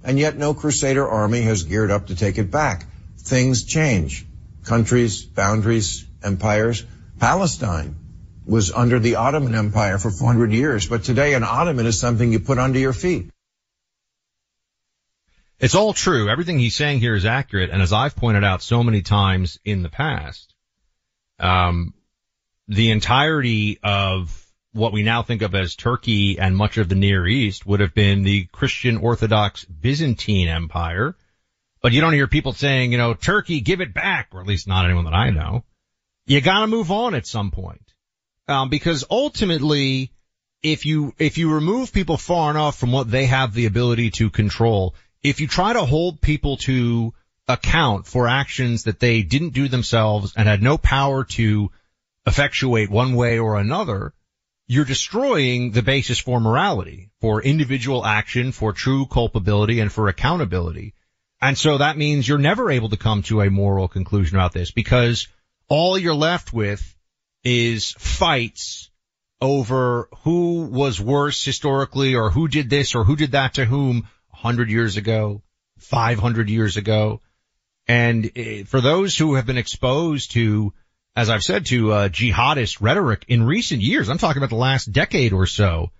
And 0.04 0.18
yet 0.18 0.36
no 0.36 0.52
Crusader 0.54 1.08
army 1.08 1.42
has 1.42 1.62
geared 1.62 1.90
up 1.90 2.08
to 2.08 2.14
take 2.14 2.38
it 2.38 2.50
back. 2.50 2.86
Things 3.18 3.64
change. 3.64 4.26
countries, 4.62 5.24
boundaries, 5.24 6.04
empires. 6.22 6.84
Palestine 7.18 7.96
was 8.44 8.70
under 8.72 8.98
the 8.98 9.16
Ottoman 9.16 9.54
Empire 9.54 9.98
for 9.98 10.10
400 10.10 10.52
years, 10.52 10.86
but 10.86 11.02
today 11.02 11.32
an 11.34 11.42
Ottoman 11.42 11.86
is 11.86 11.98
something 11.98 12.30
you 12.30 12.40
put 12.40 12.58
under 12.58 12.78
your 12.78 12.92
feet. 12.92 13.30
It's 15.58 15.74
all 15.74 15.92
true. 15.92 16.28
Everything 16.28 16.58
he's 16.58 16.76
saying 16.76 17.00
here 17.00 17.14
is 17.14 17.24
accurate. 17.24 17.70
And 17.70 17.82
as 17.82 17.92
I've 17.92 18.16
pointed 18.16 18.44
out 18.44 18.62
so 18.62 18.82
many 18.82 19.02
times 19.02 19.58
in 19.64 19.82
the 19.82 19.90
past, 19.90 20.54
um, 21.38 21.94
the 22.70 22.92
entirety 22.92 23.80
of 23.82 24.46
what 24.72 24.92
we 24.92 25.02
now 25.02 25.24
think 25.24 25.42
of 25.42 25.56
as 25.56 25.74
Turkey 25.74 26.38
and 26.38 26.56
much 26.56 26.78
of 26.78 26.88
the 26.88 26.94
Near 26.94 27.26
East 27.26 27.66
would 27.66 27.80
have 27.80 27.94
been 27.94 28.22
the 28.22 28.44
Christian 28.52 28.96
Orthodox 28.96 29.64
Byzantine 29.64 30.46
Empire. 30.46 31.16
But 31.82 31.90
you 31.92 32.00
don't 32.00 32.12
hear 32.12 32.28
people 32.28 32.52
saying, 32.52 32.92
you 32.92 32.98
know, 32.98 33.14
Turkey, 33.14 33.60
give 33.60 33.80
it 33.80 33.92
back, 33.92 34.28
or 34.32 34.40
at 34.40 34.46
least 34.46 34.68
not 34.68 34.84
anyone 34.84 35.04
that 35.04 35.14
I 35.14 35.30
know. 35.30 35.64
You 36.26 36.40
gotta 36.40 36.68
move 36.68 36.92
on 36.92 37.16
at 37.16 37.26
some 37.26 37.50
point. 37.50 37.82
Um, 38.46 38.68
because 38.68 39.04
ultimately, 39.10 40.12
if 40.62 40.86
you, 40.86 41.12
if 41.18 41.38
you 41.38 41.52
remove 41.52 41.92
people 41.92 42.16
far 42.16 42.52
enough 42.52 42.78
from 42.78 42.92
what 42.92 43.10
they 43.10 43.26
have 43.26 43.52
the 43.52 43.66
ability 43.66 44.10
to 44.12 44.30
control, 44.30 44.94
if 45.24 45.40
you 45.40 45.48
try 45.48 45.72
to 45.72 45.84
hold 45.84 46.20
people 46.20 46.56
to 46.58 47.14
account 47.48 48.06
for 48.06 48.28
actions 48.28 48.84
that 48.84 49.00
they 49.00 49.22
didn't 49.22 49.54
do 49.54 49.66
themselves 49.66 50.34
and 50.36 50.46
had 50.46 50.62
no 50.62 50.78
power 50.78 51.24
to 51.24 51.72
effectuate 52.30 52.88
one 52.90 53.14
way 53.14 53.38
or 53.38 53.56
another, 53.56 54.14
you're 54.66 54.84
destroying 54.84 55.72
the 55.72 55.82
basis 55.82 56.20
for 56.20 56.40
morality, 56.40 57.10
for 57.20 57.42
individual 57.42 58.06
action, 58.06 58.52
for 58.52 58.72
true 58.72 59.04
culpability, 59.06 59.80
and 59.80 59.92
for 59.92 60.06
accountability. 60.08 60.94
And 61.42 61.58
so 61.58 61.78
that 61.78 61.98
means 61.98 62.28
you're 62.28 62.38
never 62.38 62.70
able 62.70 62.90
to 62.90 62.96
come 62.96 63.22
to 63.24 63.40
a 63.40 63.50
moral 63.50 63.88
conclusion 63.88 64.36
about 64.36 64.52
this 64.52 64.70
because 64.70 65.26
all 65.68 65.98
you're 65.98 66.14
left 66.14 66.52
with 66.52 66.96
is 67.42 67.94
fights 67.98 68.90
over 69.40 70.08
who 70.22 70.66
was 70.66 71.00
worse 71.00 71.44
historically 71.44 72.14
or 72.14 72.30
who 72.30 72.46
did 72.46 72.70
this 72.70 72.94
or 72.94 73.04
who 73.04 73.16
did 73.16 73.32
that 73.32 73.54
to 73.54 73.64
whom 73.64 74.06
100 74.30 74.70
years 74.70 74.96
ago, 74.96 75.42
500 75.78 76.48
years 76.48 76.76
ago. 76.76 77.22
And 77.88 78.30
eh, 78.36 78.62
for 78.64 78.80
those 78.80 79.16
who 79.16 79.34
have 79.34 79.46
been 79.46 79.58
exposed 79.58 80.32
to 80.32 80.72
as 81.16 81.28
I've 81.28 81.42
said 81.42 81.66
to 81.66 81.92
uh, 81.92 82.08
jihadist 82.08 82.80
rhetoric 82.80 83.24
in 83.28 83.42
recent 83.42 83.82
years, 83.82 84.08
I'm 84.08 84.18
talking 84.18 84.40
about 84.40 84.50
the 84.50 84.56
last 84.56 84.92
decade 84.92 85.32
or 85.32 85.46
so, 85.46 85.90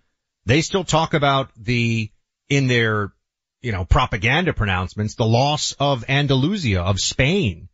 they 0.47 0.61
still 0.61 0.85
talk 0.85 1.15
about 1.15 1.51
the, 1.57 2.11
in 2.49 2.67
their, 2.69 3.13
you 3.61 3.73
know, 3.73 3.85
propaganda 3.85 4.53
pronouncements, 4.53 5.15
the 5.15 5.27
loss 5.27 5.73
of 5.79 6.05
Andalusia, 6.09 6.83
of 6.83 6.99
Spain 6.99 7.69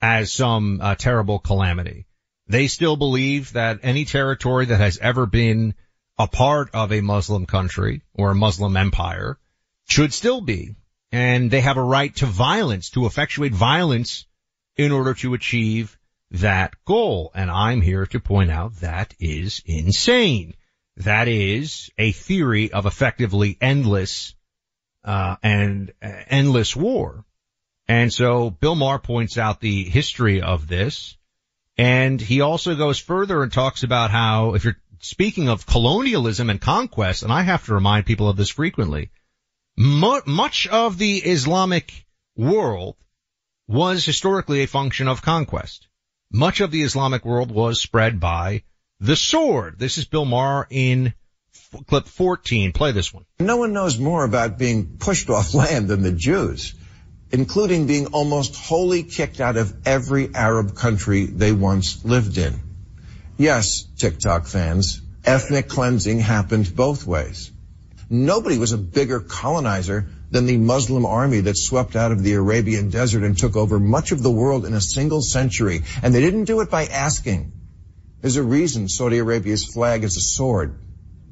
as 0.00 0.32
some 0.32 0.80
uh, 0.82 0.94
terrible 0.96 1.38
calamity. 1.38 2.06
They 2.48 2.66
still 2.66 2.96
believe 2.96 3.52
that 3.52 3.80
any 3.82 4.04
territory 4.04 4.66
that 4.66 4.80
has 4.80 4.98
ever 4.98 5.26
been 5.26 5.74
a 6.18 6.26
part 6.26 6.70
of 6.74 6.92
a 6.92 7.00
Muslim 7.00 7.46
country 7.46 8.02
or 8.12 8.30
a 8.30 8.34
Muslim 8.34 8.76
empire 8.76 9.38
should 9.88 10.12
still 10.12 10.40
be. 10.40 10.74
And 11.12 11.50
they 11.50 11.60
have 11.60 11.76
a 11.76 11.82
right 11.82 12.14
to 12.16 12.26
violence, 12.26 12.90
to 12.90 13.06
effectuate 13.06 13.52
violence 13.52 14.26
in 14.76 14.92
order 14.92 15.14
to 15.14 15.34
achieve 15.34 15.96
that 16.32 16.74
goal. 16.84 17.30
And 17.34 17.50
I'm 17.50 17.80
here 17.80 18.06
to 18.06 18.20
point 18.20 18.50
out 18.50 18.76
that 18.76 19.14
is 19.20 19.62
insane. 19.64 20.54
That 20.96 21.28
is 21.28 21.90
a 21.96 22.12
theory 22.12 22.72
of 22.72 22.86
effectively 22.86 23.56
endless, 23.60 24.34
uh, 25.04 25.36
and 25.42 25.92
uh, 26.02 26.10
endless 26.26 26.74
war. 26.74 27.24
And 27.88 28.12
so 28.12 28.50
Bill 28.50 28.74
Maher 28.74 28.98
points 28.98 29.38
out 29.38 29.60
the 29.60 29.84
history 29.84 30.42
of 30.42 30.68
this. 30.68 31.16
And 31.78 32.20
he 32.20 32.42
also 32.42 32.74
goes 32.74 32.98
further 32.98 33.42
and 33.42 33.52
talks 33.52 33.82
about 33.82 34.10
how 34.10 34.54
if 34.54 34.64
you're 34.64 34.76
speaking 35.00 35.48
of 35.48 35.66
colonialism 35.66 36.50
and 36.50 36.60
conquest, 36.60 37.22
and 37.22 37.32
I 37.32 37.42
have 37.42 37.64
to 37.66 37.74
remind 37.74 38.06
people 38.06 38.28
of 38.28 38.36
this 38.36 38.50
frequently, 38.50 39.10
much 39.76 40.68
of 40.68 40.98
the 40.98 41.16
Islamic 41.16 42.06
world 42.36 42.96
was 43.66 44.04
historically 44.04 44.62
a 44.62 44.66
function 44.66 45.08
of 45.08 45.22
conquest 45.22 45.88
much 46.32 46.60
of 46.60 46.70
the 46.70 46.82
Islamic 46.82 47.24
world 47.24 47.50
was 47.50 47.80
spread 47.80 48.18
by 48.18 48.62
the 49.00 49.16
sword. 49.16 49.78
This 49.78 49.98
is 49.98 50.06
Bill 50.06 50.24
Maher 50.24 50.66
in 50.70 51.12
clip 51.86 52.06
14. 52.06 52.72
Play 52.72 52.92
this 52.92 53.12
one. 53.12 53.24
No 53.38 53.58
one 53.58 53.72
knows 53.72 53.98
more 53.98 54.24
about 54.24 54.58
being 54.58 54.96
pushed 54.98 55.28
off 55.28 55.54
land 55.62 55.88
than 55.88 56.02
the 56.02 56.12
Jews, 56.12 56.74
including 57.30 57.86
being 57.86 58.06
almost 58.06 58.56
wholly 58.56 59.02
kicked 59.02 59.40
out 59.40 59.56
of 59.56 59.86
every 59.86 60.34
Arab 60.34 60.74
country 60.74 61.26
they 61.26 61.52
once 61.52 62.04
lived 62.04 62.38
in. 62.38 62.60
Yes, 63.36 63.84
TikTok 63.98 64.46
fans, 64.46 65.02
ethnic 65.24 65.68
cleansing 65.68 66.20
happened 66.20 66.74
both 66.74 67.06
ways. 67.06 67.50
Nobody 68.08 68.58
was 68.58 68.72
a 68.72 68.78
bigger 68.78 69.20
colonizer 69.20 70.08
than 70.32 70.46
the 70.46 70.56
Muslim 70.56 71.04
army 71.04 71.40
that 71.40 71.58
swept 71.58 71.94
out 71.94 72.10
of 72.10 72.22
the 72.22 72.32
Arabian 72.32 72.88
desert 72.88 73.22
and 73.22 73.38
took 73.38 73.54
over 73.54 73.78
much 73.78 74.12
of 74.12 74.22
the 74.22 74.30
world 74.30 74.64
in 74.64 74.72
a 74.72 74.80
single 74.80 75.20
century. 75.20 75.82
And 76.02 76.14
they 76.14 76.20
didn't 76.20 76.44
do 76.44 76.60
it 76.60 76.70
by 76.70 76.86
asking. 76.86 77.52
There's 78.22 78.36
a 78.36 78.42
reason 78.42 78.88
Saudi 78.88 79.18
Arabia's 79.18 79.64
flag 79.64 80.04
is 80.04 80.16
a 80.16 80.20
sword. 80.20 80.78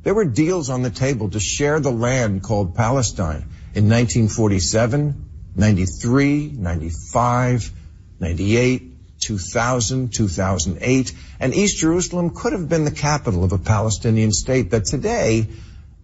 There 0.03 0.13
were 0.13 0.27
deals 0.27 0.69
on 0.69 0.83
the 0.83 0.91
table 0.91 1.31
to 1.31 1.41
share 1.41 1.81
the 1.81 1.91
land 1.91 2.43
called 2.43 2.75
Palestine 2.75 3.49
in 3.75 3.89
1947, 3.89 5.31
93, 5.57 6.53
95, 6.59 7.73
98, 8.21 9.19
2000, 9.21 10.13
2008, 10.13 11.15
and 11.39 11.55
East 11.55 11.79
Jerusalem 11.79 12.31
could 12.31 12.53
have 12.53 12.69
been 12.69 12.85
the 12.85 12.91
capital 12.91 13.45
of 13.45 13.53
a 13.53 13.59
Palestinian 13.59 14.33
state 14.33 14.73
that 14.73 14.85
today 14.85 15.49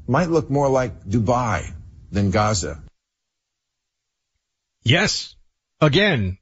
might 0.06 0.30
look 0.30 0.48
more 0.50 0.68
like 0.68 1.04
Dubai 1.04 1.74
than 2.10 2.30
Gaza. 2.30 2.82
Yes. 4.86 5.34
Again, 5.80 6.38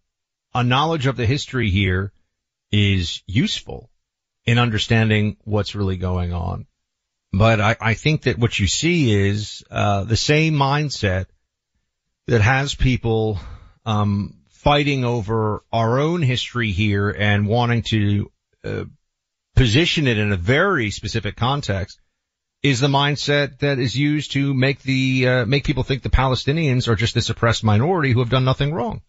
a 0.54 0.62
knowledge 0.62 1.06
of 1.06 1.16
the 1.16 1.24
history 1.24 1.70
here 1.70 2.12
is 2.70 3.22
useful 3.26 3.88
in 4.44 4.58
understanding 4.58 5.38
what's 5.44 5.74
really 5.74 5.96
going 5.96 6.34
on. 6.34 6.66
But 7.32 7.60
I, 7.62 7.76
I 7.80 7.94
think 7.94 8.24
that 8.24 8.38
what 8.38 8.58
you 8.58 8.66
see 8.66 9.14
is 9.14 9.64
uh, 9.70 10.04
the 10.04 10.16
same 10.16 10.52
mindset 10.54 11.24
that 12.26 12.42
has 12.42 12.74
people 12.74 13.40
um, 13.86 14.40
fighting 14.50 15.06
over 15.06 15.62
our 15.72 15.98
own 15.98 16.20
history 16.20 16.70
here 16.70 17.08
and 17.08 17.48
wanting 17.48 17.80
to 17.84 18.30
uh, 18.62 18.84
position 19.56 20.06
it 20.06 20.18
in 20.18 20.32
a 20.32 20.36
very 20.36 20.90
specific 20.90 21.34
context 21.34 21.98
is 22.64 22.80
the 22.80 22.88
mindset 22.88 23.58
that 23.58 23.78
is 23.78 23.94
used 23.94 24.32
to 24.32 24.54
make 24.54 24.80
the 24.80 25.28
uh, 25.28 25.44
make 25.44 25.64
people 25.64 25.82
think 25.82 26.02
the 26.02 26.08
Palestinians 26.08 26.88
are 26.88 26.96
just 26.96 27.14
this 27.14 27.28
oppressed 27.28 27.62
minority 27.62 28.10
who 28.10 28.20
have 28.20 28.30
done 28.30 28.46
nothing 28.46 28.72
wrong. 28.72 29.02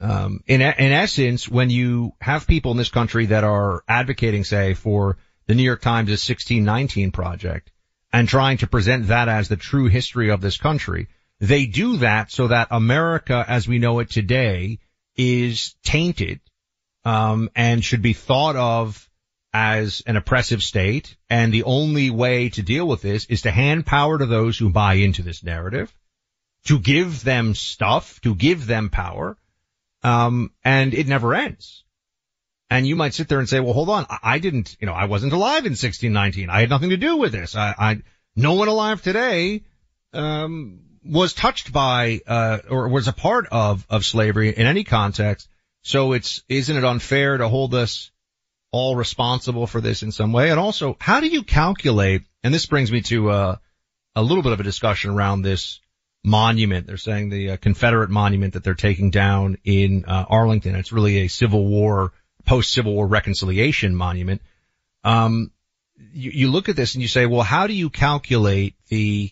Um, 0.00 0.40
in 0.46 0.62
in 0.62 0.92
essence, 0.92 1.46
when 1.46 1.68
you 1.68 2.12
have 2.18 2.46
people 2.46 2.70
in 2.70 2.78
this 2.78 2.88
country 2.88 3.26
that 3.26 3.44
are 3.44 3.84
advocating, 3.86 4.42
say, 4.42 4.72
for 4.72 5.18
the 5.46 5.54
New 5.54 5.64
York 5.64 5.82
Times' 5.82 6.08
1619 6.08 7.12
project 7.12 7.70
and 8.10 8.26
trying 8.26 8.56
to 8.58 8.66
present 8.66 9.08
that 9.08 9.28
as 9.28 9.48
the 9.48 9.56
true 9.56 9.88
history 9.88 10.30
of 10.30 10.40
this 10.40 10.56
country, 10.56 11.08
they 11.40 11.66
do 11.66 11.98
that 11.98 12.30
so 12.30 12.48
that 12.48 12.68
America, 12.70 13.44
as 13.46 13.68
we 13.68 13.78
know 13.78 13.98
it 13.98 14.10
today, 14.10 14.78
is 15.14 15.74
tainted 15.84 16.40
um, 17.04 17.50
and 17.54 17.84
should 17.84 18.02
be 18.02 18.14
thought 18.14 18.56
of 18.56 19.06
as 19.58 20.02
an 20.06 20.16
oppressive 20.16 20.62
state, 20.62 21.16
and 21.30 21.50
the 21.50 21.62
only 21.62 22.10
way 22.10 22.50
to 22.50 22.60
deal 22.60 22.86
with 22.86 23.00
this 23.00 23.24
is 23.24 23.40
to 23.40 23.50
hand 23.50 23.86
power 23.86 24.18
to 24.18 24.26
those 24.26 24.58
who 24.58 24.68
buy 24.68 24.94
into 24.94 25.22
this 25.22 25.42
narrative, 25.42 25.90
to 26.66 26.78
give 26.78 27.24
them 27.24 27.54
stuff, 27.54 28.20
to 28.20 28.34
give 28.34 28.66
them 28.66 28.90
power, 28.90 29.38
um, 30.02 30.50
and 30.62 30.92
it 30.92 31.08
never 31.08 31.32
ends. 31.32 31.84
And 32.68 32.86
you 32.86 32.96
might 32.96 33.14
sit 33.14 33.28
there 33.28 33.38
and 33.38 33.48
say, 33.48 33.60
well, 33.60 33.72
hold 33.72 33.88
on, 33.88 34.04
I 34.22 34.40
didn't, 34.40 34.76
you 34.78 34.86
know, 34.86 34.92
I 34.92 35.06
wasn't 35.06 35.32
alive 35.32 35.64
in 35.64 35.72
1619. 35.72 36.50
I 36.50 36.60
had 36.60 36.68
nothing 36.68 36.90
to 36.90 36.98
do 36.98 37.16
with 37.16 37.32
this. 37.32 37.56
I, 37.56 37.74
I 37.78 38.02
no 38.34 38.52
one 38.52 38.68
alive 38.68 39.00
today, 39.00 39.64
um, 40.12 40.80
was 41.02 41.32
touched 41.32 41.72
by, 41.72 42.20
uh, 42.26 42.58
or 42.68 42.88
was 42.88 43.08
a 43.08 43.14
part 43.14 43.46
of, 43.50 43.86
of 43.88 44.04
slavery 44.04 44.50
in 44.50 44.66
any 44.66 44.84
context. 44.84 45.48
So 45.80 46.12
it's, 46.12 46.42
isn't 46.46 46.76
it 46.76 46.84
unfair 46.84 47.38
to 47.38 47.48
hold 47.48 47.74
us 47.74 48.10
all 48.76 48.96
responsible 48.96 49.66
for 49.66 49.80
this 49.80 50.02
in 50.02 50.12
some 50.12 50.32
way? 50.32 50.50
And 50.50 50.60
also, 50.60 50.96
how 51.00 51.20
do 51.20 51.26
you 51.26 51.42
calculate, 51.42 52.22
and 52.42 52.54
this 52.54 52.66
brings 52.66 52.92
me 52.92 53.00
to 53.02 53.30
uh, 53.30 53.56
a 54.14 54.22
little 54.22 54.42
bit 54.42 54.52
of 54.52 54.60
a 54.60 54.64
discussion 54.64 55.10
around 55.10 55.42
this 55.42 55.80
monument. 56.24 56.86
They're 56.86 56.96
saying 56.96 57.30
the 57.30 57.52
uh, 57.52 57.56
Confederate 57.56 58.10
monument 58.10 58.54
that 58.54 58.64
they're 58.64 58.74
taking 58.74 59.10
down 59.10 59.58
in 59.64 60.04
uh, 60.06 60.24
Arlington. 60.28 60.74
It's 60.74 60.92
really 60.92 61.18
a 61.18 61.28
Civil 61.28 61.66
War, 61.66 62.12
post-Civil 62.44 62.92
War 62.92 63.06
reconciliation 63.06 63.94
monument. 63.94 64.42
Um, 65.04 65.52
you, 66.12 66.30
you 66.32 66.50
look 66.50 66.68
at 66.68 66.76
this 66.76 66.94
and 66.94 67.02
you 67.02 67.08
say, 67.08 67.26
well, 67.26 67.42
how 67.42 67.66
do 67.66 67.74
you 67.74 67.90
calculate 67.90 68.74
the 68.88 69.30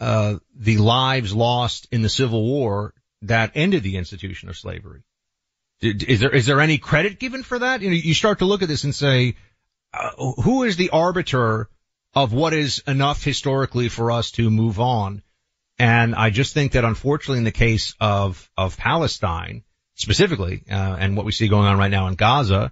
uh, 0.00 0.36
the 0.56 0.78
lives 0.78 1.34
lost 1.34 1.86
in 1.92 2.02
the 2.02 2.08
Civil 2.08 2.42
War 2.42 2.94
that 3.22 3.52
ended 3.54 3.82
the 3.82 3.98
institution 3.98 4.48
of 4.48 4.56
slavery? 4.56 5.02
Is 5.82 6.20
there 6.20 6.34
is 6.34 6.46
there 6.46 6.60
any 6.60 6.78
credit 6.78 7.18
given 7.18 7.42
for 7.42 7.58
that? 7.58 7.80
You 7.80 7.90
know, 7.90 7.96
you 7.96 8.14
start 8.14 8.40
to 8.40 8.44
look 8.44 8.62
at 8.62 8.68
this 8.68 8.84
and 8.84 8.94
say, 8.94 9.36
uh, 9.92 10.10
who 10.16 10.64
is 10.64 10.76
the 10.76 10.90
arbiter 10.90 11.68
of 12.14 12.32
what 12.32 12.52
is 12.52 12.82
enough 12.86 13.24
historically 13.24 13.88
for 13.88 14.10
us 14.10 14.30
to 14.32 14.50
move 14.50 14.78
on? 14.78 15.22
And 15.78 16.14
I 16.14 16.28
just 16.28 16.52
think 16.52 16.72
that 16.72 16.84
unfortunately 16.84 17.38
in 17.38 17.44
the 17.44 17.52
case 17.52 17.94
of, 17.98 18.50
of 18.54 18.76
Palestine 18.76 19.64
specifically, 19.94 20.62
uh, 20.70 20.96
and 20.98 21.16
what 21.16 21.24
we 21.24 21.32
see 21.32 21.48
going 21.48 21.66
on 21.66 21.78
right 21.78 21.90
now 21.90 22.06
in 22.08 22.16
Gaza, 22.16 22.70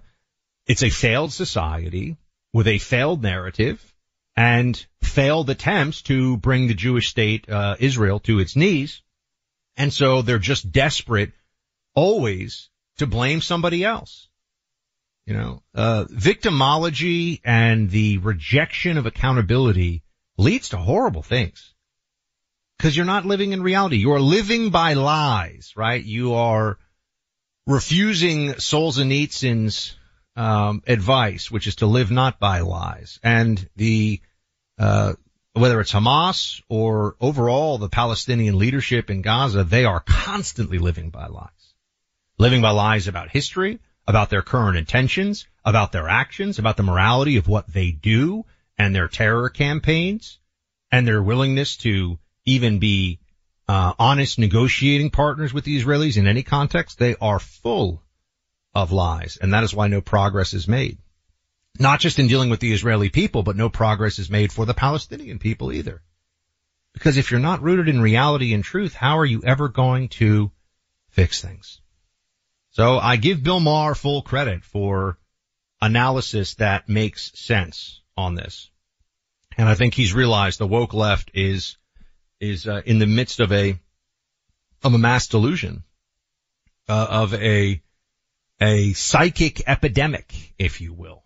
it's 0.67 0.83
a 0.83 0.91
failed 0.91 1.33
society 1.33 2.17
with 2.53 2.67
a 2.67 2.77
failed 2.77 3.23
narrative 3.23 3.83
and 4.35 4.85
failed 5.01 5.49
attempts 5.49 6.03
to 6.03 6.37
bring 6.37 6.67
the 6.67 6.75
Jewish 6.75 7.09
state, 7.09 7.49
uh, 7.49 7.75
Israel 7.79 8.19
to 8.21 8.37
its 8.39 8.55
knees. 8.55 9.01
And 9.75 9.91
so 9.91 10.21
they're 10.21 10.37
just 10.37 10.71
desperate 10.71 11.31
always 11.95 12.69
to 12.99 13.07
blame 13.07 13.41
somebody 13.41 13.83
else. 13.83 14.27
You 15.25 15.33
know, 15.33 15.63
uh, 15.75 16.05
victimology 16.05 17.41
and 17.43 17.89
the 17.89 18.17
rejection 18.19 18.97
of 18.97 19.05
accountability 19.05 20.03
leads 20.37 20.69
to 20.69 20.77
horrible 20.77 21.21
things. 21.21 21.73
Cause 22.79 22.95
you're 22.95 23.05
not 23.05 23.25
living 23.25 23.51
in 23.51 23.61
reality. 23.61 23.97
You're 23.97 24.21
living 24.21 24.69
by 24.69 24.93
lies, 24.93 25.73
right? 25.75 26.03
You 26.03 26.35
are 26.35 26.79
refusing 27.67 28.53
Solzhenitsyn's, 28.53 29.97
um, 30.37 30.81
advice, 30.87 31.51
which 31.51 31.67
is 31.67 31.75
to 31.77 31.85
live 31.85 32.09
not 32.09 32.39
by 32.39 32.61
lies. 32.61 33.19
And 33.21 33.69
the, 33.75 34.21
uh, 34.79 35.13
whether 35.53 35.81
it's 35.81 35.91
Hamas 35.91 36.61
or 36.69 37.17
overall 37.19 37.77
the 37.77 37.89
Palestinian 37.89 38.57
leadership 38.57 39.09
in 39.09 39.21
Gaza, 39.21 39.65
they 39.65 39.83
are 39.83 39.99
constantly 39.99 40.77
living 40.77 41.09
by 41.09 41.27
lies. 41.27 41.58
Living 42.39 42.61
by 42.61 42.69
lies 42.69 43.09
about 43.09 43.29
history, 43.29 43.79
about 44.07 44.29
their 44.29 44.41
current 44.41 44.77
intentions, 44.77 45.45
about 45.65 45.91
their 45.91 46.07
actions, 46.07 46.57
about 46.57 46.77
the 46.77 46.83
morality 46.83 47.35
of 47.35 47.49
what 47.49 47.71
they 47.71 47.91
do 47.91 48.45
and 48.77 48.95
their 48.95 49.09
terror 49.09 49.49
campaigns 49.49 50.39
and 50.89 51.05
their 51.05 51.21
willingness 51.21 51.75
to 51.75 52.17
even 52.45 52.79
be 52.79 53.19
uh, 53.67 53.93
honest 53.99 54.39
negotiating 54.39 55.09
partners 55.09 55.53
with 55.53 55.65
the 55.65 55.77
Israelis 55.77 56.15
in 56.15 56.27
any 56.27 56.41
context. 56.41 56.97
They 56.97 57.15
are 57.17 57.39
full 57.39 58.01
of 58.73 58.93
lies, 58.93 59.37
and 59.41 59.53
that 59.53 59.65
is 59.65 59.73
why 59.73 59.89
no 59.89 59.99
progress 59.99 60.53
is 60.53 60.65
made. 60.65 60.97
Not 61.77 61.99
just 61.99 62.19
in 62.19 62.27
dealing 62.27 62.49
with 62.49 62.61
the 62.61 62.71
Israeli 62.71 63.09
people, 63.09 63.43
but 63.43 63.57
no 63.57 63.69
progress 63.69 64.17
is 64.17 64.29
made 64.29 64.53
for 64.53 64.65
the 64.65 64.73
Palestinian 64.73 65.39
people 65.39 65.73
either. 65.73 66.01
Because 66.93 67.17
if 67.17 67.31
you're 67.31 67.39
not 67.41 67.61
rooted 67.61 67.89
in 67.89 68.01
reality 68.01 68.53
and 68.53 68.63
truth, 68.63 68.93
how 68.93 69.19
are 69.19 69.25
you 69.25 69.43
ever 69.43 69.67
going 69.67 70.07
to 70.19 70.51
fix 71.09 71.41
things? 71.41 71.81
So 72.79 72.97
I 72.97 73.17
give 73.17 73.43
Bill 73.43 73.59
Maher 73.59 73.93
full 73.93 74.21
credit 74.21 74.63
for 74.63 75.17
analysis 75.81 76.55
that 76.55 76.87
makes 76.87 77.37
sense 77.37 77.99
on 78.15 78.35
this. 78.35 78.69
And 79.57 79.67
I 79.67 79.75
think 79.75 79.93
he's 79.93 80.13
realized 80.13 80.59
the 80.59 80.65
woke 80.65 80.93
left 80.93 81.31
is, 81.33 81.75
is 82.39 82.69
uh, 82.69 82.81
in 82.85 82.99
the 82.99 83.05
midst 83.05 83.41
of 83.41 83.51
a, 83.51 83.77
of 84.81 84.93
a 84.93 84.97
mass 84.97 85.27
delusion, 85.27 85.83
uh, 86.87 87.07
of 87.09 87.33
a, 87.33 87.81
a 88.61 88.93
psychic 88.93 89.67
epidemic, 89.67 90.33
if 90.57 90.79
you 90.79 90.93
will. 90.93 91.25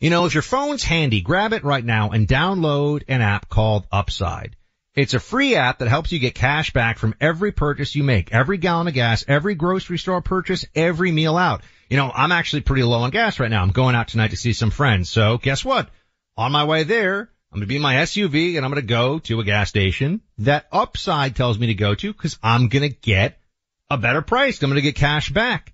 You 0.00 0.08
know, 0.08 0.24
if 0.24 0.32
your 0.32 0.42
phone's 0.42 0.84
handy, 0.84 1.20
grab 1.20 1.52
it 1.52 1.64
right 1.64 1.84
now 1.84 2.12
and 2.12 2.26
download 2.26 3.02
an 3.08 3.20
app 3.20 3.50
called 3.50 3.86
Upside. 3.92 4.56
It's 4.94 5.14
a 5.14 5.20
free 5.20 5.56
app 5.56 5.78
that 5.78 5.88
helps 5.88 6.12
you 6.12 6.18
get 6.18 6.34
cash 6.34 6.72
back 6.72 6.98
from 6.98 7.14
every 7.18 7.50
purchase 7.50 7.94
you 7.94 8.04
make, 8.04 8.32
every 8.32 8.58
gallon 8.58 8.88
of 8.88 8.94
gas, 8.94 9.24
every 9.26 9.54
grocery 9.54 9.96
store 9.96 10.20
purchase, 10.20 10.66
every 10.74 11.10
meal 11.10 11.38
out. 11.38 11.62
You 11.88 11.96
know, 11.96 12.12
I'm 12.14 12.32
actually 12.32 12.60
pretty 12.60 12.82
low 12.82 13.00
on 13.00 13.10
gas 13.10 13.40
right 13.40 13.50
now. 13.50 13.62
I'm 13.62 13.70
going 13.70 13.94
out 13.94 14.08
tonight 14.08 14.32
to 14.32 14.36
see 14.36 14.52
some 14.52 14.70
friends. 14.70 15.08
So 15.08 15.38
guess 15.38 15.64
what? 15.64 15.88
On 16.36 16.52
my 16.52 16.64
way 16.64 16.82
there, 16.82 17.20
I'm 17.20 17.58
going 17.58 17.62
to 17.62 17.66
be 17.66 17.76
in 17.76 17.82
my 17.82 17.96
SUV 17.96 18.56
and 18.56 18.66
I'm 18.66 18.70
going 18.70 18.82
to 18.82 18.86
go 18.86 19.18
to 19.20 19.40
a 19.40 19.44
gas 19.44 19.70
station 19.70 20.20
that 20.38 20.66
Upside 20.70 21.36
tells 21.36 21.58
me 21.58 21.68
to 21.68 21.74
go 21.74 21.94
to 21.94 22.12
because 22.12 22.38
I'm 22.42 22.68
going 22.68 22.88
to 22.88 22.94
get 22.94 23.38
a 23.90 23.96
better 23.96 24.20
price. 24.20 24.62
I'm 24.62 24.68
going 24.68 24.76
to 24.76 24.82
get 24.82 24.96
cash 24.96 25.30
back. 25.30 25.72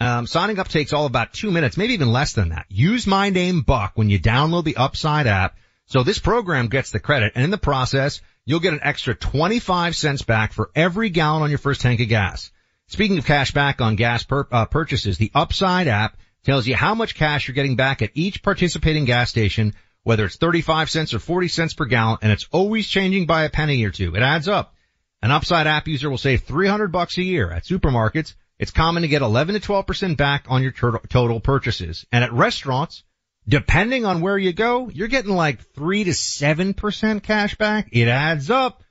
Um, 0.00 0.26
signing 0.26 0.58
up 0.58 0.68
takes 0.68 0.92
all 0.92 1.06
about 1.06 1.32
two 1.32 1.50
minutes, 1.50 1.76
maybe 1.76 1.94
even 1.94 2.12
less 2.12 2.34
than 2.34 2.50
that. 2.50 2.66
Use 2.68 3.06
my 3.06 3.30
name 3.30 3.62
Buck 3.62 3.92
when 3.94 4.10
you 4.10 4.18
download 4.18 4.64
the 4.64 4.76
Upside 4.76 5.26
app. 5.26 5.56
So 5.86 6.02
this 6.02 6.18
program 6.18 6.68
gets 6.68 6.90
the 6.90 7.00
credit 7.00 7.32
and 7.34 7.44
in 7.44 7.50
the 7.50 7.58
process, 7.58 8.20
you'll 8.48 8.60
get 8.60 8.72
an 8.72 8.80
extra 8.82 9.14
25 9.14 9.94
cents 9.94 10.22
back 10.22 10.54
for 10.54 10.70
every 10.74 11.10
gallon 11.10 11.42
on 11.42 11.50
your 11.50 11.58
first 11.58 11.82
tank 11.82 12.00
of 12.00 12.08
gas. 12.08 12.50
Speaking 12.86 13.18
of 13.18 13.26
cash 13.26 13.52
back 13.52 13.82
on 13.82 13.94
gas 13.94 14.24
per, 14.24 14.48
uh, 14.50 14.64
purchases, 14.64 15.18
the 15.18 15.30
Upside 15.34 15.86
app 15.86 16.16
tells 16.44 16.66
you 16.66 16.74
how 16.74 16.94
much 16.94 17.14
cash 17.14 17.46
you're 17.46 17.54
getting 17.54 17.76
back 17.76 18.00
at 18.00 18.12
each 18.14 18.42
participating 18.42 19.04
gas 19.04 19.28
station, 19.28 19.74
whether 20.02 20.24
it's 20.24 20.36
35 20.36 20.88
cents 20.88 21.12
or 21.12 21.18
40 21.18 21.48
cents 21.48 21.74
per 21.74 21.84
gallon, 21.84 22.16
and 22.22 22.32
it's 22.32 22.48
always 22.50 22.88
changing 22.88 23.26
by 23.26 23.44
a 23.44 23.50
penny 23.50 23.84
or 23.84 23.90
two. 23.90 24.14
It 24.14 24.22
adds 24.22 24.48
up. 24.48 24.74
An 25.20 25.30
Upside 25.30 25.66
app 25.66 25.86
user 25.86 26.08
will 26.08 26.16
save 26.16 26.44
300 26.44 26.90
bucks 26.90 27.18
a 27.18 27.22
year 27.22 27.50
at 27.50 27.64
supermarkets. 27.64 28.34
It's 28.58 28.70
common 28.70 29.02
to 29.02 29.08
get 29.08 29.20
11 29.20 29.60
to 29.60 29.60
12% 29.60 30.16
back 30.16 30.46
on 30.48 30.62
your 30.62 30.72
total 30.72 31.40
purchases. 31.40 32.06
And 32.10 32.24
at 32.24 32.32
restaurants, 32.32 33.04
depending 33.48 34.04
on 34.04 34.20
where 34.20 34.38
you 34.38 34.52
go, 34.52 34.90
you're 34.90 35.08
getting 35.08 35.34
like 35.34 35.60
three 35.74 36.04
to 36.04 36.14
seven 36.14 36.74
percent 36.74 37.22
cash 37.22 37.56
back. 37.56 37.88
It 37.92 38.08
adds 38.08 38.50
up. 38.50 38.82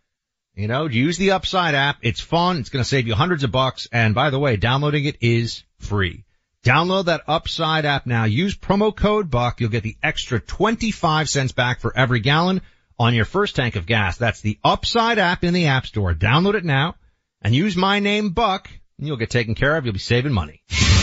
You 0.55 0.67
know, 0.67 0.87
use 0.87 1.19
the 1.19 1.31
Upside 1.31 1.75
app. 1.75 1.97
It's 2.01 2.19
fun. 2.19 2.57
It's 2.57 2.69
going 2.69 2.83
to 2.83 2.89
save 2.89 3.05
you 3.07 3.13
hundreds 3.13 3.43
of 3.43 3.51
bucks. 3.51 3.87
And 3.91 4.15
by 4.15 4.31
the 4.31 4.39
way, 4.39 4.57
downloading 4.57 5.05
it 5.05 5.17
is 5.21 5.63
free. 5.77 6.25
Download 6.63 7.05
that 7.05 7.21
Upside 7.27 7.85
app 7.85 8.07
now. 8.07 8.23
Use 8.23 8.57
promo 8.57 8.93
code 8.93 9.29
BUCK. 9.29 9.61
You'll 9.61 9.69
get 9.69 9.83
the 9.83 9.97
extra 10.01 10.39
25 10.39 11.29
cents 11.29 11.51
back 11.51 11.79
for 11.79 11.95
every 11.95 12.21
gallon 12.21 12.61
on 12.97 13.13
your 13.13 13.25
first 13.25 13.55
tank 13.55 13.75
of 13.75 13.85
gas. 13.85 14.17
That's 14.17 14.41
the 14.41 14.57
Upside 14.63 15.19
app 15.19 15.43
in 15.43 15.53
the 15.53 15.67
App 15.67 15.85
Store. 15.85 16.15
Download 16.15 16.55
it 16.55 16.65
now 16.65 16.95
and 17.43 17.53
use 17.53 17.77
my 17.77 17.99
name 17.99 18.31
Buck 18.31 18.67
and 18.97 19.05
you'll 19.05 19.17
get 19.17 19.29
taken 19.29 19.53
care 19.53 19.77
of. 19.77 19.85
You'll 19.85 19.93
be 19.93 19.99
saving 19.99 20.33
money. 20.33 20.63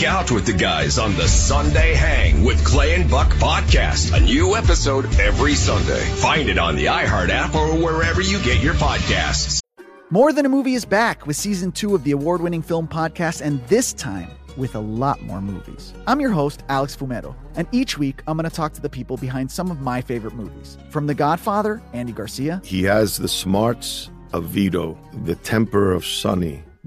Geek 0.00 0.08
out 0.08 0.30
with 0.30 0.46
the 0.46 0.54
guys 0.54 0.98
on 0.98 1.14
the 1.16 1.28
Sunday 1.28 1.92
Hang 1.94 2.42
with 2.42 2.64
Clay 2.64 2.94
and 2.94 3.10
Buck 3.10 3.28
podcast. 3.32 4.16
A 4.16 4.20
new 4.20 4.56
episode 4.56 5.04
every 5.20 5.52
Sunday. 5.52 6.00
Find 6.00 6.48
it 6.48 6.56
on 6.56 6.76
the 6.76 6.86
iHeart 6.86 7.28
app 7.28 7.54
or 7.54 7.74
wherever 7.74 8.22
you 8.22 8.42
get 8.42 8.62
your 8.62 8.72
podcasts. 8.74 9.60
More 10.08 10.32
Than 10.32 10.46
a 10.46 10.48
Movie 10.48 10.72
is 10.72 10.86
back 10.86 11.26
with 11.26 11.36
season 11.36 11.70
two 11.70 11.94
of 11.94 12.02
the 12.04 12.12
award 12.12 12.40
winning 12.40 12.62
film 12.62 12.88
podcast, 12.88 13.42
and 13.42 13.62
this 13.66 13.92
time 13.92 14.30
with 14.56 14.74
a 14.74 14.80
lot 14.80 15.20
more 15.20 15.42
movies. 15.42 15.92
I'm 16.06 16.18
your 16.18 16.30
host, 16.30 16.62
Alex 16.70 16.96
Fumero, 16.96 17.34
and 17.54 17.68
each 17.70 17.98
week 17.98 18.22
I'm 18.26 18.38
going 18.38 18.48
to 18.48 18.56
talk 18.56 18.72
to 18.72 18.80
the 18.80 18.88
people 18.88 19.18
behind 19.18 19.50
some 19.50 19.70
of 19.70 19.82
my 19.82 20.00
favorite 20.00 20.34
movies. 20.34 20.78
From 20.88 21.08
The 21.08 21.14
Godfather, 21.14 21.82
Andy 21.92 22.12
Garcia. 22.12 22.62
He 22.64 22.84
has 22.84 23.18
the 23.18 23.28
smarts 23.28 24.08
of 24.32 24.44
Vito, 24.44 24.96
the 25.24 25.34
temper 25.34 25.92
of 25.92 26.06
Sonny 26.06 26.64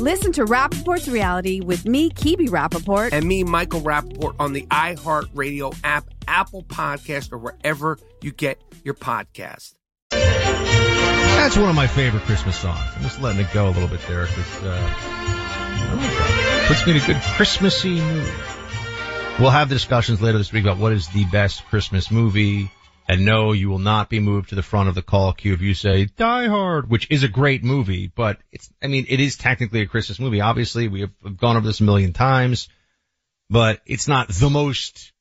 Listen 0.00 0.32
to 0.32 0.44
Rapaport's 0.44 1.08
reality 1.08 1.60
with 1.60 1.86
me, 1.86 2.10
Kebe 2.10 2.48
Rapaport. 2.48 3.12
And 3.12 3.26
me, 3.26 3.44
Michael 3.44 3.80
Rapaport, 3.80 4.34
on 4.40 4.52
the 4.52 4.62
iHeartRadio 4.62 5.76
app, 5.84 6.04
Apple 6.26 6.62
Podcast, 6.64 7.32
or 7.32 7.38
wherever 7.38 7.98
you 8.20 8.32
get 8.32 8.60
your 8.82 8.94
podcast. 8.94 9.74
That's 10.10 11.56
one 11.56 11.68
of 11.68 11.76
my 11.76 11.86
favorite 11.86 12.22
Christmas 12.22 12.56
songs. 12.56 12.80
I'm 12.96 13.02
just 13.02 13.20
letting 13.20 13.40
it 13.40 13.52
go 13.52 13.66
a 13.66 13.70
little 13.70 13.88
bit 13.88 14.00
there 14.08 14.26
because 14.26 14.62
uh, 14.62 14.70
I 14.70 15.94
like 15.94 16.10
that. 16.10 16.64
puts 16.68 16.86
me 16.86 16.96
in 16.96 17.02
a 17.02 17.06
good 17.06 17.22
Christmassy 17.36 18.00
mood. 18.00 18.32
We'll 19.38 19.50
have 19.50 19.68
discussions 19.68 20.22
later 20.22 20.38
this 20.38 20.52
week 20.52 20.64
about 20.64 20.78
what 20.78 20.92
is 20.92 21.08
the 21.08 21.24
best 21.26 21.64
Christmas 21.66 22.10
movie. 22.10 22.70
And 23.06 23.26
no, 23.26 23.52
you 23.52 23.68
will 23.68 23.78
not 23.78 24.08
be 24.08 24.18
moved 24.18 24.48
to 24.48 24.54
the 24.54 24.62
front 24.62 24.88
of 24.88 24.94
the 24.94 25.02
call 25.02 25.32
queue 25.34 25.52
if 25.52 25.60
you 25.60 25.74
say 25.74 26.06
Die 26.06 26.46
Hard, 26.46 26.88
which 26.88 27.10
is 27.10 27.22
a 27.22 27.28
great 27.28 27.62
movie, 27.62 28.10
but 28.14 28.38
it's, 28.50 28.70
I 28.82 28.86
mean, 28.86 29.04
it 29.08 29.20
is 29.20 29.36
technically 29.36 29.82
a 29.82 29.86
Christmas 29.86 30.18
movie. 30.18 30.40
Obviously, 30.40 30.88
we 30.88 31.00
have 31.02 31.36
gone 31.36 31.56
over 31.56 31.66
this 31.66 31.80
a 31.80 31.84
million 31.84 32.14
times, 32.14 32.68
but 33.50 33.82
it's 33.84 34.08
not 34.08 34.28
the 34.28 34.48
most 34.48 35.12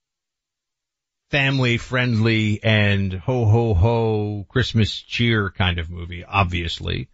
family 1.30 1.78
friendly 1.78 2.64
and 2.64 3.12
ho 3.12 3.46
ho 3.46 3.74
ho 3.74 4.46
Christmas 4.48 4.94
cheer 4.94 5.50
kind 5.50 5.80
of 5.80 5.90
movie, 5.90 6.24
obviously. 6.24 7.10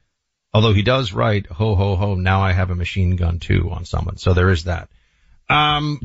Although 0.53 0.73
he 0.73 0.83
does 0.83 1.13
write 1.13 1.47
ho 1.47 1.73
ho 1.75 1.95
ho, 1.95 2.15
now 2.15 2.41
I 2.41 2.51
have 2.51 2.69
a 2.69 2.75
machine 2.75 3.15
gun 3.15 3.39
too 3.39 3.69
on 3.71 3.85
someone. 3.85 4.17
So 4.17 4.33
there 4.33 4.49
is 4.49 4.65
that. 4.65 4.89
Um, 5.49 5.99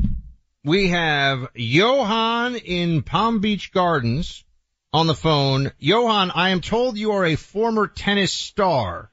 we 0.63 0.87
have 0.87 1.49
Johan 1.53 2.55
in 2.55 3.03
Palm 3.03 3.41
Beach 3.41 3.71
Gardens 3.71 4.43
on 4.95 5.07
the 5.07 5.13
phone. 5.13 5.71
Johan, 5.77 6.31
I 6.31 6.51
am 6.51 6.61
told 6.61 6.97
you 6.97 7.11
are 7.11 7.25
a 7.25 7.35
former 7.35 7.85
tennis 7.85 8.31
star. 8.31 9.11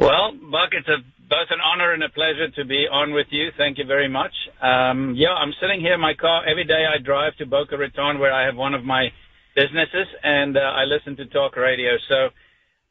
Well, 0.00 0.32
Buck, 0.50 0.70
it's 0.72 0.88
a, 0.88 1.04
both 1.28 1.48
an 1.50 1.60
honor 1.60 1.92
and 1.92 2.02
a 2.02 2.08
pleasure 2.08 2.48
to 2.56 2.64
be 2.64 2.86
on 2.90 3.12
with 3.12 3.26
you. 3.30 3.50
Thank 3.58 3.76
you 3.76 3.84
very 3.84 4.08
much. 4.08 4.32
Um, 4.62 5.14
yeah, 5.16 5.34
I'm 5.36 5.52
sitting 5.60 5.80
here 5.80 5.92
in 5.92 6.00
my 6.00 6.14
car. 6.14 6.46
Every 6.46 6.64
day 6.64 6.86
I 6.88 6.96
drive 6.96 7.36
to 7.36 7.46
Boca 7.46 7.76
Raton 7.76 8.18
where 8.18 8.32
I 8.32 8.46
have 8.46 8.56
one 8.56 8.72
of 8.72 8.84
my 8.84 9.08
businesses 9.54 10.06
and 10.22 10.56
uh, 10.56 10.60
I 10.60 10.84
listen 10.84 11.14
to 11.16 11.26
talk 11.26 11.54
radio. 11.56 11.92
So, 12.08 12.30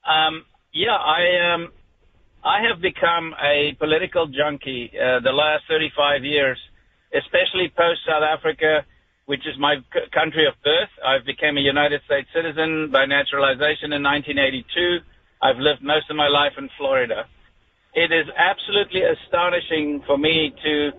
um, 0.08 0.46
yeah, 0.74 0.94
I, 0.96 1.56
um, 1.56 1.70
I 2.44 2.62
have 2.70 2.82
become 2.82 3.34
a 3.42 3.76
political 3.80 4.28
junkie, 4.28 4.92
uh, 4.94 5.22
the 5.22 5.32
last 5.32 5.64
35 5.70 6.24
years, 6.24 6.60
especially 7.18 7.74
post 7.76 8.02
South 8.06 8.22
Africa, 8.22 8.86
which 9.28 9.46
is 9.46 9.60
my 9.60 9.76
country 10.14 10.48
of 10.48 10.56
birth. 10.64 10.90
I've 11.06 11.26
become 11.26 11.58
a 11.58 11.62
United 11.62 12.02
States 12.06 12.28
citizen 12.34 12.90
by 12.92 13.06
naturalization 13.06 13.92
in 13.92 14.02
1982. 14.02 15.00
I've 15.44 15.60
lived 15.60 15.84
most 15.84 16.10
of 16.10 16.16
my 16.16 16.30
life 16.30 16.54
in 16.58 16.70
Florida. 16.78 17.28
It 17.94 18.12
is 18.12 18.26
absolutely 18.38 19.04
astonishing 19.04 20.02
for 20.08 20.18
me 20.18 20.56
to 20.64 20.92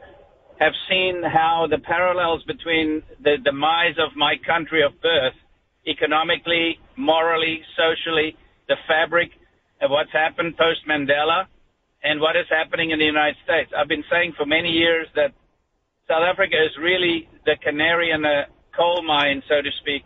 have 0.61 0.75
seen 0.91 1.23
how 1.25 1.67
the 1.71 1.79
parallels 1.79 2.43
between 2.45 3.03
the 3.25 3.39
demise 3.43 3.97
of 3.97 4.15
my 4.15 4.35
country 4.47 4.83
of 4.85 4.93
birth, 5.01 5.35
economically, 5.87 6.79
morally, 6.97 7.63
socially, 7.81 8.37
the 8.69 8.77
fabric 8.87 9.31
of 9.81 9.91
what's 9.91 10.13
happened 10.13 10.57
post 10.59 10.81
Mandela 10.87 11.47
and 12.05 12.21
what 12.21 12.37
is 12.37 12.47
happening 12.51 12.91
in 12.91 12.99
the 12.99 13.07
United 13.07 13.37
States. 13.45 13.73
I've 13.75 13.89
been 13.89 14.05
saying 14.11 14.35
for 14.37 14.45
many 14.45 14.69
years 14.69 15.07
that 15.15 15.33
South 16.09 16.25
Africa 16.25 16.57
is 16.57 16.73
really 16.81 17.29
the 17.49 17.57
canary 17.65 18.13
in 18.13 18.21
the 18.21 18.45
coal 18.77 19.01
mine, 19.01 19.41
so 19.49 19.65
to 19.65 19.73
speak, 19.81 20.05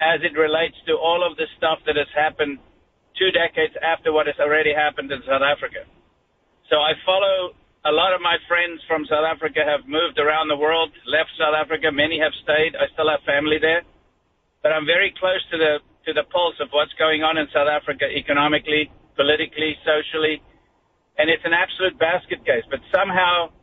as 0.00 0.24
it 0.24 0.32
relates 0.32 0.74
to 0.88 0.96
all 0.96 1.20
of 1.20 1.36
the 1.36 1.44
stuff 1.60 1.78
that 1.84 2.00
has 2.00 2.08
happened 2.16 2.56
two 3.20 3.30
decades 3.30 3.76
after 3.84 4.10
what 4.16 4.26
has 4.26 4.40
already 4.40 4.72
happened 4.72 5.12
in 5.12 5.20
South 5.28 5.44
Africa. 5.44 5.84
So 6.72 6.80
I 6.80 6.96
follow 7.04 7.52
a 7.84 7.92
lot 7.92 8.16
of 8.16 8.24
my 8.24 8.40
friends 8.48 8.80
from 8.88 9.04
South 9.04 9.28
Africa 9.28 9.60
have 9.60 9.84
moved 9.84 10.16
around 10.16 10.48
the 10.48 10.56
world, 10.56 10.88
left 11.04 11.30
South 11.36 11.52
Africa. 11.52 11.92
Many 11.92 12.16
have 12.18 12.32
stayed. 12.42 12.72
I 12.74 12.88
still 12.96 13.12
have 13.12 13.20
family 13.28 13.60
there, 13.60 13.84
but 14.64 14.72
I'm 14.72 14.88
very 14.88 15.12
close 15.20 15.44
to 15.52 15.56
the 15.60 15.72
to 16.08 16.12
the 16.12 16.24
pulse 16.28 16.56
of 16.60 16.68
what's 16.72 16.92
going 17.00 17.24
on 17.24 17.40
in 17.40 17.48
South 17.48 17.68
Africa 17.68 18.04
economically, 18.04 18.92
politically, 19.16 19.72
socially, 19.88 20.36
and 21.16 21.32
it's 21.32 21.44
an 21.48 21.56
absolute 21.56 21.96
basket 21.96 22.44
case. 22.44 22.64
But 22.68 22.84
somehow, 22.92 23.53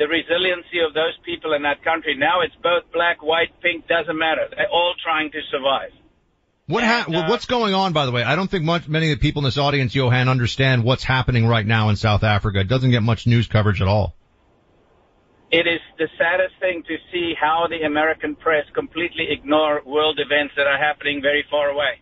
the 0.00 0.08
resiliency 0.08 0.80
of 0.80 0.94
those 0.94 1.12
people 1.26 1.52
in 1.52 1.62
that 1.62 1.84
country 1.84 2.16
now 2.16 2.40
it's 2.40 2.56
both 2.62 2.90
black, 2.90 3.22
white, 3.22 3.52
pink 3.60 3.86
doesn't 3.86 4.18
matter. 4.18 4.48
They're 4.56 4.72
all 4.72 4.94
trying 5.04 5.30
to 5.32 5.40
survive. 5.52 5.92
What 6.66 6.82
ha- 6.84 7.04
well, 7.06 7.28
what's 7.28 7.44
going 7.44 7.74
on, 7.74 7.92
by 7.92 8.06
the 8.06 8.12
way? 8.12 8.22
I 8.22 8.34
don't 8.34 8.50
think 8.50 8.64
much, 8.64 8.88
many 8.88 9.12
of 9.12 9.18
the 9.18 9.22
people 9.22 9.40
in 9.40 9.44
this 9.44 9.58
audience, 9.58 9.94
Johan, 9.94 10.28
understand 10.28 10.84
what's 10.84 11.04
happening 11.04 11.46
right 11.46 11.66
now 11.66 11.90
in 11.90 11.96
South 11.96 12.22
Africa. 12.22 12.60
It 12.60 12.68
doesn't 12.68 12.90
get 12.90 13.02
much 13.02 13.26
news 13.26 13.46
coverage 13.46 13.82
at 13.82 13.88
all. 13.88 14.14
It 15.50 15.66
is 15.66 15.80
the 15.98 16.08
saddest 16.16 16.54
thing 16.60 16.82
to 16.86 16.96
see 17.12 17.34
how 17.38 17.66
the 17.68 17.84
American 17.84 18.36
press 18.36 18.64
completely 18.72 19.26
ignore 19.30 19.82
world 19.84 20.18
events 20.18 20.54
that 20.56 20.66
are 20.66 20.78
happening 20.78 21.20
very 21.20 21.44
far 21.50 21.68
away. 21.68 22.00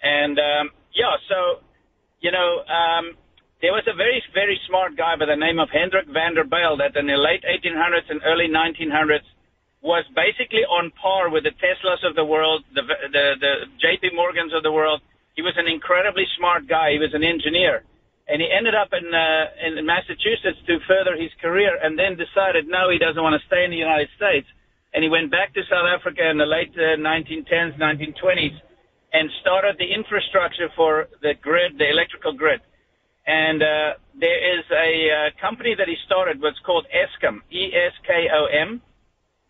And 0.00 0.38
um, 0.38 0.70
yeah, 0.94 1.16
so 1.28 1.60
you 2.20 2.30
know, 2.30 2.62
um, 2.64 3.16
there 3.62 3.72
was 3.72 3.84
a 3.86 3.96
very 3.96 4.22
very 4.34 4.58
smart 4.68 4.96
guy 4.96 5.16
by 5.16 5.26
the 5.26 5.36
name 5.36 5.58
of 5.58 5.68
Hendrik 5.70 6.06
van 6.12 6.34
der 6.34 6.44
Bijl 6.44 6.76
that 6.78 6.96
in 6.96 7.06
the 7.06 7.16
late 7.16 7.44
1800s 7.44 8.08
and 8.10 8.20
early 8.24 8.48
1900s 8.48 9.26
was 9.82 10.04
basically 10.14 10.64
on 10.66 10.90
par 11.00 11.30
with 11.30 11.44
the 11.44 11.54
Teslas 11.62 12.02
of 12.02 12.16
the 12.16 12.24
world, 12.24 12.64
the 12.74 12.82
the, 12.82 13.24
the 13.40 13.52
J.P. 13.80 14.10
Morgans 14.14 14.52
of 14.52 14.62
the 14.62 14.72
world. 14.72 15.00
He 15.34 15.42
was 15.42 15.54
an 15.56 15.68
incredibly 15.68 16.24
smart 16.38 16.66
guy. 16.66 16.92
He 16.92 16.98
was 16.98 17.12
an 17.12 17.22
engineer 17.22 17.84
and 18.28 18.42
he 18.42 18.48
ended 18.50 18.74
up 18.74 18.90
in 18.90 19.06
uh, 19.14 19.46
in 19.62 19.86
Massachusetts 19.86 20.58
to 20.66 20.78
further 20.86 21.14
his 21.14 21.30
career, 21.40 21.78
and 21.82 21.98
then 21.98 22.18
decided 22.18 22.66
no, 22.66 22.90
he 22.90 22.98
doesn't 22.98 23.22
want 23.22 23.38
to 23.38 23.46
stay 23.46 23.64
in 23.64 23.70
the 23.70 23.78
United 23.78 24.08
States, 24.16 24.46
and 24.94 25.02
he 25.02 25.10
went 25.10 25.30
back 25.30 25.54
to 25.54 25.62
South 25.70 25.86
Africa 25.86 26.28
in 26.28 26.38
the 26.38 26.46
late 26.46 26.74
uh, 26.74 26.98
1910s, 26.98 27.78
1920s, 27.78 28.56
and 29.12 29.30
started 29.40 29.78
the 29.78 29.86
infrastructure 29.86 30.68
for 30.74 31.06
the 31.22 31.34
grid, 31.40 31.78
the 31.78 31.88
electrical 31.88 32.32
grid. 32.34 32.60
And 33.26 33.62
uh, 33.62 33.98
there 34.18 34.58
is 34.58 34.64
a 34.70 35.10
uh, 35.10 35.40
company 35.40 35.74
that 35.76 35.88
he 35.88 35.96
started, 36.06 36.40
what's 36.40 36.58
called 36.64 36.86
Eskom, 36.94 37.42
E-S-K-O-M, 37.50 38.80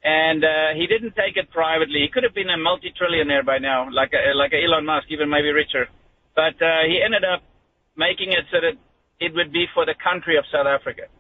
and 0.03 0.45
uh, 0.45 0.49
he 0.75 0.87
didn't 0.87 1.15
take 1.17 1.37
it 1.37 1.51
privately. 1.51 2.01
He 2.01 2.09
could 2.09 2.23
have 2.23 2.35
been 2.35 2.49
a 2.49 2.57
multi-trillionaire 2.57 3.45
by 3.45 3.59
now, 3.59 3.89
like 3.91 4.13
a, 4.15 4.35
like 4.35 4.53
a 4.53 4.63
Elon 4.65 4.87
Musk, 4.87 5.09
even 5.11 5.29
maybe 5.29 5.51
richer. 5.51 5.89
But 6.35 6.55
uh, 6.63 6.87
he 6.87 7.03
ended 7.05 7.25
up 7.25 7.43
making 7.97 8.33
it 8.33 8.45
so 8.53 8.61
that 8.61 8.79
it 9.21 9.35
would 9.35 9.53
be 9.53 9.67
for 9.75 9.85
the 9.85 9.95
country 10.03 10.37
of 10.37 10.45
South 10.53 10.67
Africa. 10.67 11.11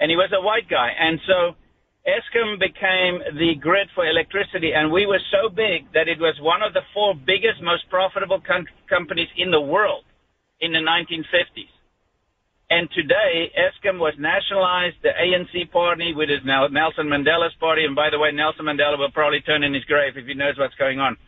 And 0.00 0.10
he 0.10 0.16
was 0.16 0.32
a 0.32 0.40
white 0.40 0.68
guy. 0.68 0.90
And 0.98 1.20
so 1.26 1.54
Eskom 2.08 2.58
became 2.58 3.20
the 3.38 3.54
grid 3.60 3.88
for 3.94 4.06
electricity. 4.06 4.72
And 4.72 4.90
we 4.90 5.06
were 5.06 5.20
so 5.30 5.48
big 5.48 5.92
that 5.92 6.08
it 6.08 6.18
was 6.18 6.34
one 6.40 6.62
of 6.62 6.72
the 6.72 6.82
four 6.94 7.14
biggest, 7.14 7.60
most 7.62 7.88
profitable 7.90 8.40
com- 8.40 8.66
companies 8.88 9.28
in 9.36 9.50
the 9.50 9.60
world 9.60 10.04
in 10.60 10.72
the 10.72 10.78
1950s. 10.80 11.70
And 12.72 12.88
today, 12.96 13.52
Eskom 13.52 14.00
was 14.00 14.14
nationalized, 14.16 14.96
the 15.04 15.12
ANC 15.12 15.70
party, 15.70 16.14
which 16.16 16.30
is 16.30 16.40
now 16.42 16.66
Nelson 16.68 17.04
Mandela's 17.04 17.52
party. 17.60 17.84
And 17.84 17.94
by 17.94 18.08
the 18.08 18.18
way, 18.18 18.32
Nelson 18.32 18.64
Mandela 18.64 18.96
will 18.96 19.12
probably 19.12 19.42
turn 19.44 19.62
in 19.62 19.74
his 19.74 19.84
grave 19.84 20.16
if 20.16 20.24
he 20.24 20.32
knows 20.32 20.56
what's 20.56 20.74
going 20.76 20.98
on. 20.98 21.18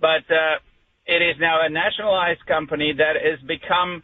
But 0.00 0.24
uh, 0.32 0.56
it 1.04 1.20
is 1.20 1.36
now 1.38 1.60
a 1.60 1.68
nationalized 1.68 2.40
company 2.48 2.94
that 2.96 3.20
has 3.20 3.36
become 3.44 4.02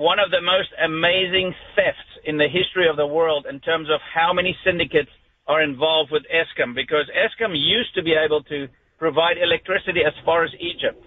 one 0.00 0.16
of 0.18 0.30
the 0.32 0.40
most 0.40 0.72
amazing 0.80 1.52
thefts 1.76 2.08
in 2.24 2.38
the 2.40 2.48
history 2.48 2.88
of 2.88 2.96
the 2.96 3.06
world 3.06 3.44
in 3.44 3.60
terms 3.60 3.88
of 3.92 4.00
how 4.00 4.32
many 4.32 4.56
syndicates 4.64 5.12
are 5.46 5.60
involved 5.60 6.10
with 6.10 6.22
Eskom 6.32 6.74
because 6.74 7.04
Eskom 7.12 7.52
used 7.52 7.92
to 7.96 8.02
be 8.02 8.16
able 8.16 8.42
to 8.44 8.66
provide 8.96 9.36
electricity 9.36 10.00
as 10.06 10.16
far 10.24 10.42
as 10.42 10.52
Egypt. 10.56 11.04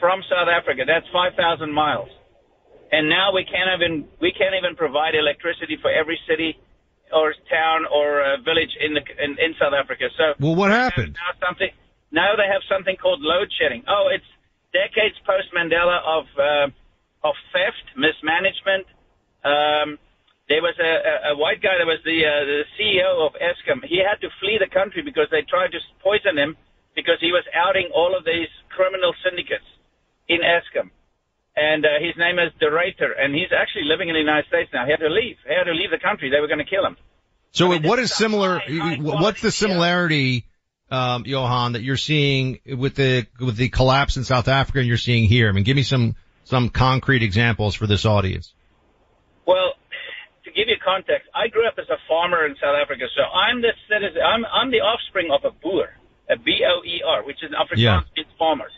from 0.00 0.20
South 0.28 0.48
Africa. 0.50 0.82
That's 0.84 1.06
5,000 1.12 1.72
miles. 1.72 2.08
And 2.92 3.08
now 3.08 3.32
we 3.32 3.44
can't 3.44 3.70
even 3.74 4.06
we 4.20 4.32
can't 4.32 4.54
even 4.54 4.76
provide 4.76 5.14
electricity 5.14 5.76
for 5.82 5.90
every 5.90 6.18
city 6.28 6.56
or 7.12 7.34
town 7.50 7.86
or 7.90 8.22
uh, 8.22 8.36
village 8.42 8.70
in 8.80 8.94
the 8.94 9.02
in, 9.22 9.38
in 9.38 9.54
South 9.58 9.74
Africa. 9.74 10.06
So 10.16 10.34
Well, 10.38 10.54
what 10.54 10.70
happened? 10.70 11.16
now 11.18 11.46
something 11.46 11.70
now 12.12 12.36
they 12.36 12.46
have 12.46 12.62
something 12.70 12.96
called 12.96 13.20
load 13.22 13.50
shedding. 13.58 13.82
Oh, 13.88 14.08
it's 14.12 14.26
decades 14.72 15.16
post 15.26 15.50
Mandela 15.54 15.98
of 16.06 16.24
uh, 16.38 17.26
of 17.26 17.34
theft, 17.52 17.86
mismanagement. 17.96 18.86
Um, 19.42 19.98
there 20.48 20.62
was 20.62 20.78
a, 20.78 20.92
a, 21.02 21.14
a 21.32 21.36
white 21.36 21.58
guy 21.58 21.74
that 21.78 21.86
was 21.86 21.98
the 22.06 22.22
uh, 22.22 22.44
the 22.46 22.62
CEO 22.78 23.26
of 23.26 23.34
Eskom. 23.42 23.82
He 23.82 23.98
had 23.98 24.22
to 24.22 24.30
flee 24.38 24.58
the 24.62 24.70
country 24.70 25.02
because 25.02 25.26
they 25.30 25.42
tried 25.42 25.74
to 25.74 25.80
poison 26.02 26.38
him 26.38 26.56
because 26.94 27.18
he 27.20 27.34
was 27.34 27.42
outing 27.52 27.90
all 27.94 28.16
of 28.16 28.24
these 28.24 28.48
criminal 28.70 29.12
syndicates 29.26 29.66
in 30.28 30.40
Eskom. 30.40 30.90
And 31.56 31.86
uh, 31.86 31.88
his 32.00 32.14
name 32.18 32.38
is 32.38 32.52
De 32.60 32.66
Ruyter, 32.66 33.12
and 33.18 33.34
he's 33.34 33.48
actually 33.50 33.84
living 33.84 34.08
in 34.10 34.14
the 34.14 34.20
United 34.20 34.46
States 34.46 34.70
now. 34.74 34.84
He 34.84 34.90
had 34.90 35.00
to 35.00 35.08
leave. 35.08 35.36
He 35.46 35.54
had 35.54 35.64
to 35.64 35.72
leave 35.72 35.90
the 35.90 35.98
country. 35.98 36.28
They 36.30 36.40
were 36.40 36.48
going 36.48 36.58
to 36.58 36.68
kill 36.68 36.84
him. 36.84 36.96
So 37.52 37.74
what 37.78 37.98
is 37.98 38.14
similar? 38.14 38.60
What's 39.00 39.40
the 39.40 39.50
similarity, 39.50 40.44
um, 40.90 41.24
Johan, 41.24 41.72
that 41.72 41.82
you're 41.82 41.96
seeing 41.96 42.60
with 42.66 42.94
the 42.94 43.26
with 43.40 43.56
the 43.56 43.70
collapse 43.70 44.18
in 44.18 44.24
South 44.24 44.48
Africa 44.48 44.80
and 44.80 44.88
you're 44.88 44.98
seeing 44.98 45.24
here? 45.24 45.48
I 45.48 45.52
mean, 45.52 45.64
give 45.64 45.76
me 45.76 45.82
some 45.82 46.16
some 46.44 46.68
concrete 46.68 47.22
examples 47.22 47.74
for 47.74 47.86
this 47.86 48.04
audience. 48.04 48.52
Well, 49.46 49.72
to 50.44 50.50
give 50.50 50.68
you 50.68 50.76
context, 50.84 51.30
I 51.34 51.48
grew 51.48 51.66
up 51.66 51.78
as 51.78 51.88
a 51.88 51.96
farmer 52.06 52.44
in 52.44 52.56
South 52.56 52.76
Africa, 52.76 53.04
so 53.16 53.22
I'm 53.22 53.62
the 53.62 53.72
citizen. 53.88 54.20
I'm 54.20 54.44
I'm 54.44 54.70
the 54.70 54.80
offspring 54.80 55.30
of 55.32 55.40
a 55.44 55.50
boer, 55.62 55.96
a 56.28 56.36
B 56.36 56.60
O 56.68 56.84
E 56.84 57.00
R, 57.06 57.24
which 57.24 57.42
is 57.42 57.50
an 57.50 57.56
Afrikaans 57.56 57.80
Yeah. 57.80 58.00
means 58.14 58.28
farmers. 58.38 58.72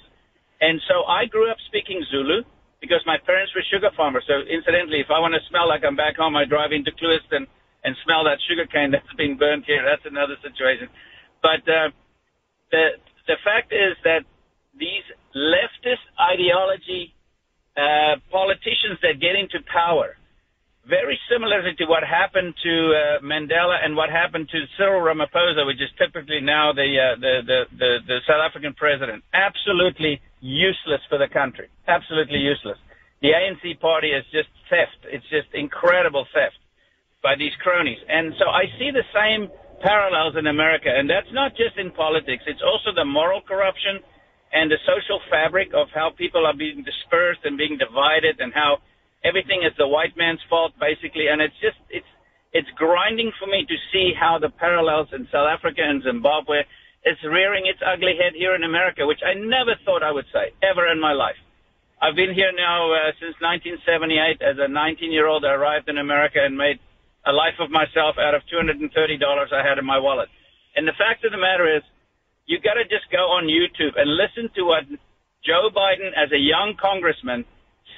And 0.61 0.81
so 0.87 1.03
I 1.05 1.26
grew 1.26 1.51
up 1.51 1.57
speaking 1.66 2.05
Zulu 2.12 2.45
because 2.81 3.03
my 3.07 3.18
parents 3.26 3.53
were 3.55 3.64
sugar 3.70 3.91
farmers. 3.97 4.24
So 4.26 4.47
incidentally, 4.47 5.01
if 5.01 5.11
I 5.11 5.18
want 5.18 5.35
to 5.35 5.43
smell 5.51 5.68
like 5.68 5.83
I'm 5.83 5.97
back 5.97 6.16
home, 6.16 6.37
I 6.37 6.45
drive 6.45 6.70
into 6.72 6.95
Clewiston 6.95 7.47
and 7.85 7.95
smell 8.05 8.24
that 8.24 8.39
sugar 8.47 8.66
cane 8.66 8.91
that's 8.91 9.14
been 9.16 9.39
burnt 9.39 9.64
here. 9.66 9.83
That's 9.83 10.07
another 10.07 10.39
situation. 10.43 10.89
But 11.43 11.62
uh, 11.66 11.91
the 12.70 12.99
the 13.26 13.39
fact 13.45 13.72
is 13.72 13.95
that 14.05 14.22
these 14.79 15.07
leftist 15.35 16.05
ideology 16.18 17.14
uh, 17.76 18.18
politicians 18.31 18.99
that 19.03 19.20
get 19.20 19.35
into 19.39 19.62
power, 19.70 20.16
very 20.89 21.18
similarly 21.31 21.74
to 21.79 21.85
what 21.87 22.03
happened 22.03 22.55
to 22.62 22.74
uh, 22.91 22.99
Mandela 23.22 23.79
and 23.85 23.95
what 23.95 24.11
happened 24.11 24.49
to 24.51 24.59
Cyril 24.76 25.03
Ramaphosa, 25.03 25.66
which 25.66 25.79
is 25.79 25.91
typically 25.99 26.41
now 26.41 26.72
the, 26.72 26.89
uh, 26.97 27.20
the, 27.20 27.35
the, 27.47 27.59
the, 27.79 27.91
the 28.07 28.18
South 28.26 28.43
African 28.43 28.74
president. 28.74 29.22
Absolutely 29.35 30.20
useless 30.41 31.01
for 31.09 31.18
the 31.18 31.28
country. 31.28 31.68
Absolutely 31.86 32.39
useless. 32.39 32.78
The 33.20 33.34
ANC 33.34 33.80
party 33.80 34.11
is 34.14 34.24
just 34.30 34.49
theft. 34.70 34.99
It's 35.11 35.26
just 35.30 35.49
incredible 35.55 36.26
theft 36.32 36.59
by 37.22 37.34
these 37.34 37.53
cronies. 37.62 37.99
And 38.09 38.32
so 38.39 38.47
I 38.47 38.70
see 38.78 38.91
the 38.95 39.07
same 39.11 39.51
parallels 39.82 40.34
in 40.39 40.47
America, 40.47 40.91
and 40.91 41.11
that's 41.11 41.30
not 41.32 41.53
just 41.57 41.78
in 41.78 41.91
politics. 41.91 42.43
It's 42.47 42.62
also 42.62 42.95
the 42.95 43.05
moral 43.05 43.41
corruption 43.43 43.99
and 44.53 44.70
the 44.70 44.78
social 44.86 45.20
fabric 45.30 45.70
of 45.74 45.89
how 45.95 46.11
people 46.16 46.47
are 46.47 46.57
being 46.57 46.82
dispersed 46.82 47.41
and 47.45 47.59
being 47.59 47.76
divided 47.76 48.41
and 48.41 48.53
how 48.55 48.78
everything 49.24 49.62
is 49.66 49.74
the 49.76 49.86
white 49.86 50.16
man's 50.16 50.41
fault 50.49 50.72
basically 50.80 51.26
and 51.26 51.43
it's 51.43 51.59
just 51.61 51.76
it's 51.91 52.07
it's 52.53 52.68
grinding 52.76 53.30
for 53.39 53.47
me 53.47 53.66
to 53.68 53.76
see 53.93 54.12
how 54.16 54.39
the 54.41 54.49
parallels 54.49 55.09
in 55.12 55.28
South 55.30 55.49
Africa 55.51 55.82
and 55.84 56.03
Zimbabwe 56.03 56.64
is 57.05 57.16
rearing 57.24 57.66
its 57.66 57.78
ugly 57.84 58.16
head 58.18 58.34
here 58.34 58.55
in 58.55 58.64
America 58.64 59.07
which 59.07 59.22
I 59.24 59.34
never 59.34 59.74
thought 59.84 60.03
I 60.03 60.12
would 60.12 60.26
say 60.32 60.53
ever 60.62 60.90
in 60.90 61.01
my 61.01 61.12
life. 61.12 61.38
I've 62.01 62.14
been 62.14 62.34
here 62.34 62.53
now 62.55 62.94
uh, 62.94 63.11
since 63.18 63.34
1978 63.42 64.42
as 64.42 64.57
a 64.59 64.68
19 64.70 65.11
year 65.11 65.26
old 65.26 65.44
I 65.44 65.55
arrived 65.55 65.88
in 65.88 65.99
America 65.99 66.38
and 66.38 66.57
made 66.57 66.78
a 67.26 67.32
life 67.32 67.59
of 67.59 67.70
myself 67.70 68.16
out 68.18 68.34
of 68.34 68.42
$230 68.46 68.86
I 68.86 69.62
had 69.66 69.78
in 69.78 69.84
my 69.84 69.99
wallet. 69.99 70.28
And 70.76 70.86
the 70.86 70.94
fact 70.96 71.24
of 71.24 71.32
the 71.32 71.42
matter 71.42 71.66
is 71.66 71.82
you 72.46 72.59
got 72.62 72.80
to 72.80 72.86
just 72.88 73.11
go 73.11 73.34
on 73.34 73.51
YouTube 73.51 73.99
and 73.99 74.09
listen 74.09 74.49
to 74.57 74.62
what 74.64 74.86
Joe 75.44 75.68
Biden, 75.74 76.14
as 76.16 76.32
a 76.32 76.38
young 76.38 76.74
congressman, 76.80 77.44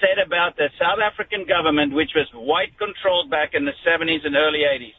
said 0.01 0.19
about 0.19 0.57
the 0.57 0.69
South 0.81 0.99
African 0.99 1.47
government, 1.47 1.95
which 1.95 2.11
was 2.15 2.27
white 2.35 2.73
controlled 2.79 3.31
back 3.31 3.55
in 3.55 3.65
the 3.65 3.77
70s 3.87 4.25
and 4.25 4.35
early 4.35 4.65
80s, 4.67 4.97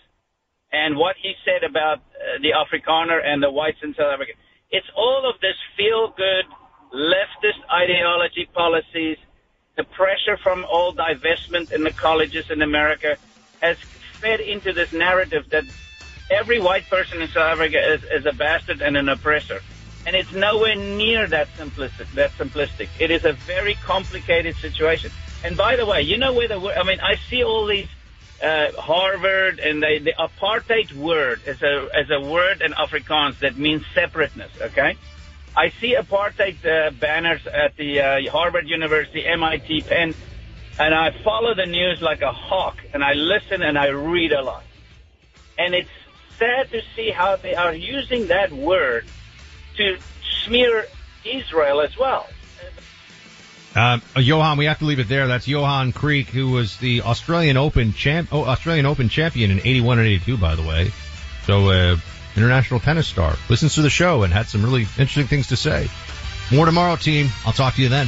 and 0.72 0.96
what 0.96 1.16
he 1.22 1.34
said 1.44 1.68
about 1.68 2.00
the 2.42 2.52
Afrikaner 2.52 3.22
and 3.24 3.42
the 3.42 3.52
whites 3.52 3.80
in 3.84 3.94
South 3.94 4.14
Africa. 4.14 4.34
It's 4.70 4.88
all 4.96 5.30
of 5.30 5.40
this 5.42 5.56
feel 5.76 6.14
good 6.16 6.46
leftist 6.94 7.60
ideology 7.72 8.48
policies, 8.54 9.18
the 9.78 9.84
pressure 9.84 10.38
from 10.38 10.66
all 10.70 10.94
divestment 10.94 11.72
in 11.72 11.84
the 11.84 11.92
colleges 11.92 12.50
in 12.50 12.62
America 12.62 13.18
has 13.62 13.78
fed 14.20 14.40
into 14.40 14.74
this 14.74 14.92
narrative 14.92 15.50
that 15.50 15.64
every 16.30 16.60
white 16.60 16.90
person 16.90 17.22
in 17.22 17.28
South 17.30 17.54
Africa 17.54 17.94
is, 17.94 18.04
is 18.04 18.26
a 18.26 18.34
bastard 18.34 18.82
and 18.82 18.98
an 18.98 19.10
oppressor. 19.10 19.62
And 20.06 20.16
it's 20.16 20.32
nowhere 20.34 20.76
near 20.76 21.28
that 21.28 21.48
simplistic. 21.58 22.12
That 22.14 22.32
simplistic. 22.32 22.90
It 23.00 23.12
is 23.12 23.24
a 23.24 23.34
very 23.34 23.76
complicated 23.76 24.56
situation. 24.56 25.12
And 25.44 25.56
by 25.56 25.76
the 25.76 25.86
way, 25.86 26.02
you 26.02 26.18
know 26.18 26.34
where 26.34 26.48
the 26.48 26.58
I 26.76 26.84
mean, 26.84 27.00
I 27.00 27.16
see 27.30 27.44
all 27.44 27.68
these 27.68 27.88
uh, 28.42 28.72
Harvard 28.78 29.60
and 29.60 29.82
they, 29.82 30.00
the 30.00 30.14
apartheid 30.18 30.94
word 30.94 31.42
is 31.46 31.62
a 31.62 31.88
as 31.94 32.10
a 32.10 32.20
word 32.20 32.62
in 32.62 32.72
Afrikaans 32.74 33.40
that 33.40 33.58
means 33.58 33.84
separateness. 33.94 34.52
Okay, 34.60 34.98
I 35.56 35.70
see 35.80 35.96
apartheid 35.96 36.66
uh, 36.66 36.92
banners 36.92 37.46
at 37.48 37.76
the 37.78 38.00
uh, 38.00 38.32
Harvard 38.32 38.68
University, 38.68 39.26
MIT, 39.26 39.82
Penn, 39.82 40.16
and 40.80 40.96
I 40.96 41.12
follow 41.24 41.54
the 41.54 41.66
news 41.66 42.02
like 42.02 42.22
a 42.22 42.32
hawk, 42.32 42.78
and 42.94 43.04
I 43.04 43.14
listen 43.14 43.62
and 43.62 43.78
I 43.78 43.88
read 43.88 44.32
a 44.32 44.42
lot. 44.42 44.64
And 45.58 45.76
it's 45.76 45.90
sad 46.40 46.72
to 46.72 46.82
see 46.96 47.12
how 47.12 47.36
they 47.36 47.54
are 47.54 47.74
using 47.74 48.28
that 48.28 48.52
word 48.52 49.06
to 49.78 49.98
smear 50.44 50.86
Israel 51.24 51.82
as 51.82 51.98
well. 51.98 52.28
Um, 53.76 54.02
uh, 54.16 54.20
Johan, 54.20 54.58
we 54.58 54.66
have 54.66 54.80
to 54.80 54.86
leave 54.86 55.00
it 55.00 55.08
there. 55.08 55.28
That's 55.28 55.48
Johan 55.48 55.94
Kriek, 55.94 56.26
who 56.26 56.52
was 56.52 56.76
the 56.78 57.02
Australian 57.04 57.56
Open 57.56 57.94
champ, 57.94 58.30
oh, 58.32 58.44
Australian 58.44 58.86
Open 58.86 59.08
champion 59.08 59.50
in 59.50 59.60
81 59.60 60.00
and 60.00 60.08
82, 60.08 60.38
by 60.38 60.56
the 60.56 60.62
way. 60.62 60.92
So, 61.46 61.70
uh, 61.70 61.98
international 62.36 62.80
tennis 62.80 63.08
star. 63.08 63.36
Listens 63.50 63.76
to 63.76 63.82
the 63.82 63.90
show 63.90 64.24
and 64.24 64.34
had 64.34 64.48
some 64.48 64.64
really 64.64 64.82
interesting 64.82 65.28
things 65.28 65.48
to 65.48 65.56
say. 65.56 65.90
More 66.52 66.66
tomorrow, 66.66 66.98
team. 66.98 67.30
I'll 67.46 67.54
talk 67.54 67.76
to 67.76 67.82
you 67.82 67.90
then. 67.90 68.08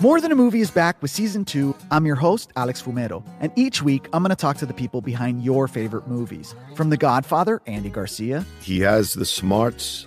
More 0.00 0.20
Than 0.20 0.30
a 0.30 0.36
Movie 0.36 0.60
is 0.60 0.70
back 0.70 1.00
with 1.00 1.10
season 1.10 1.44
two. 1.44 1.74
I'm 1.90 2.04
your 2.04 2.16
host, 2.16 2.52
Alex 2.54 2.82
Fumero, 2.82 3.26
and 3.40 3.50
each 3.56 3.82
week 3.82 4.08
I'm 4.12 4.22
going 4.22 4.30
to 4.30 4.36
talk 4.36 4.58
to 4.58 4.66
the 4.66 4.74
people 4.74 5.00
behind 5.00 5.42
your 5.42 5.66
favorite 5.66 6.06
movies. 6.06 6.54
From 6.74 6.90
The 6.90 6.98
Godfather, 6.98 7.62
Andy 7.66 7.88
Garcia, 7.88 8.44
He 8.60 8.80
has 8.80 9.14
the 9.14 9.24
smarts 9.24 10.06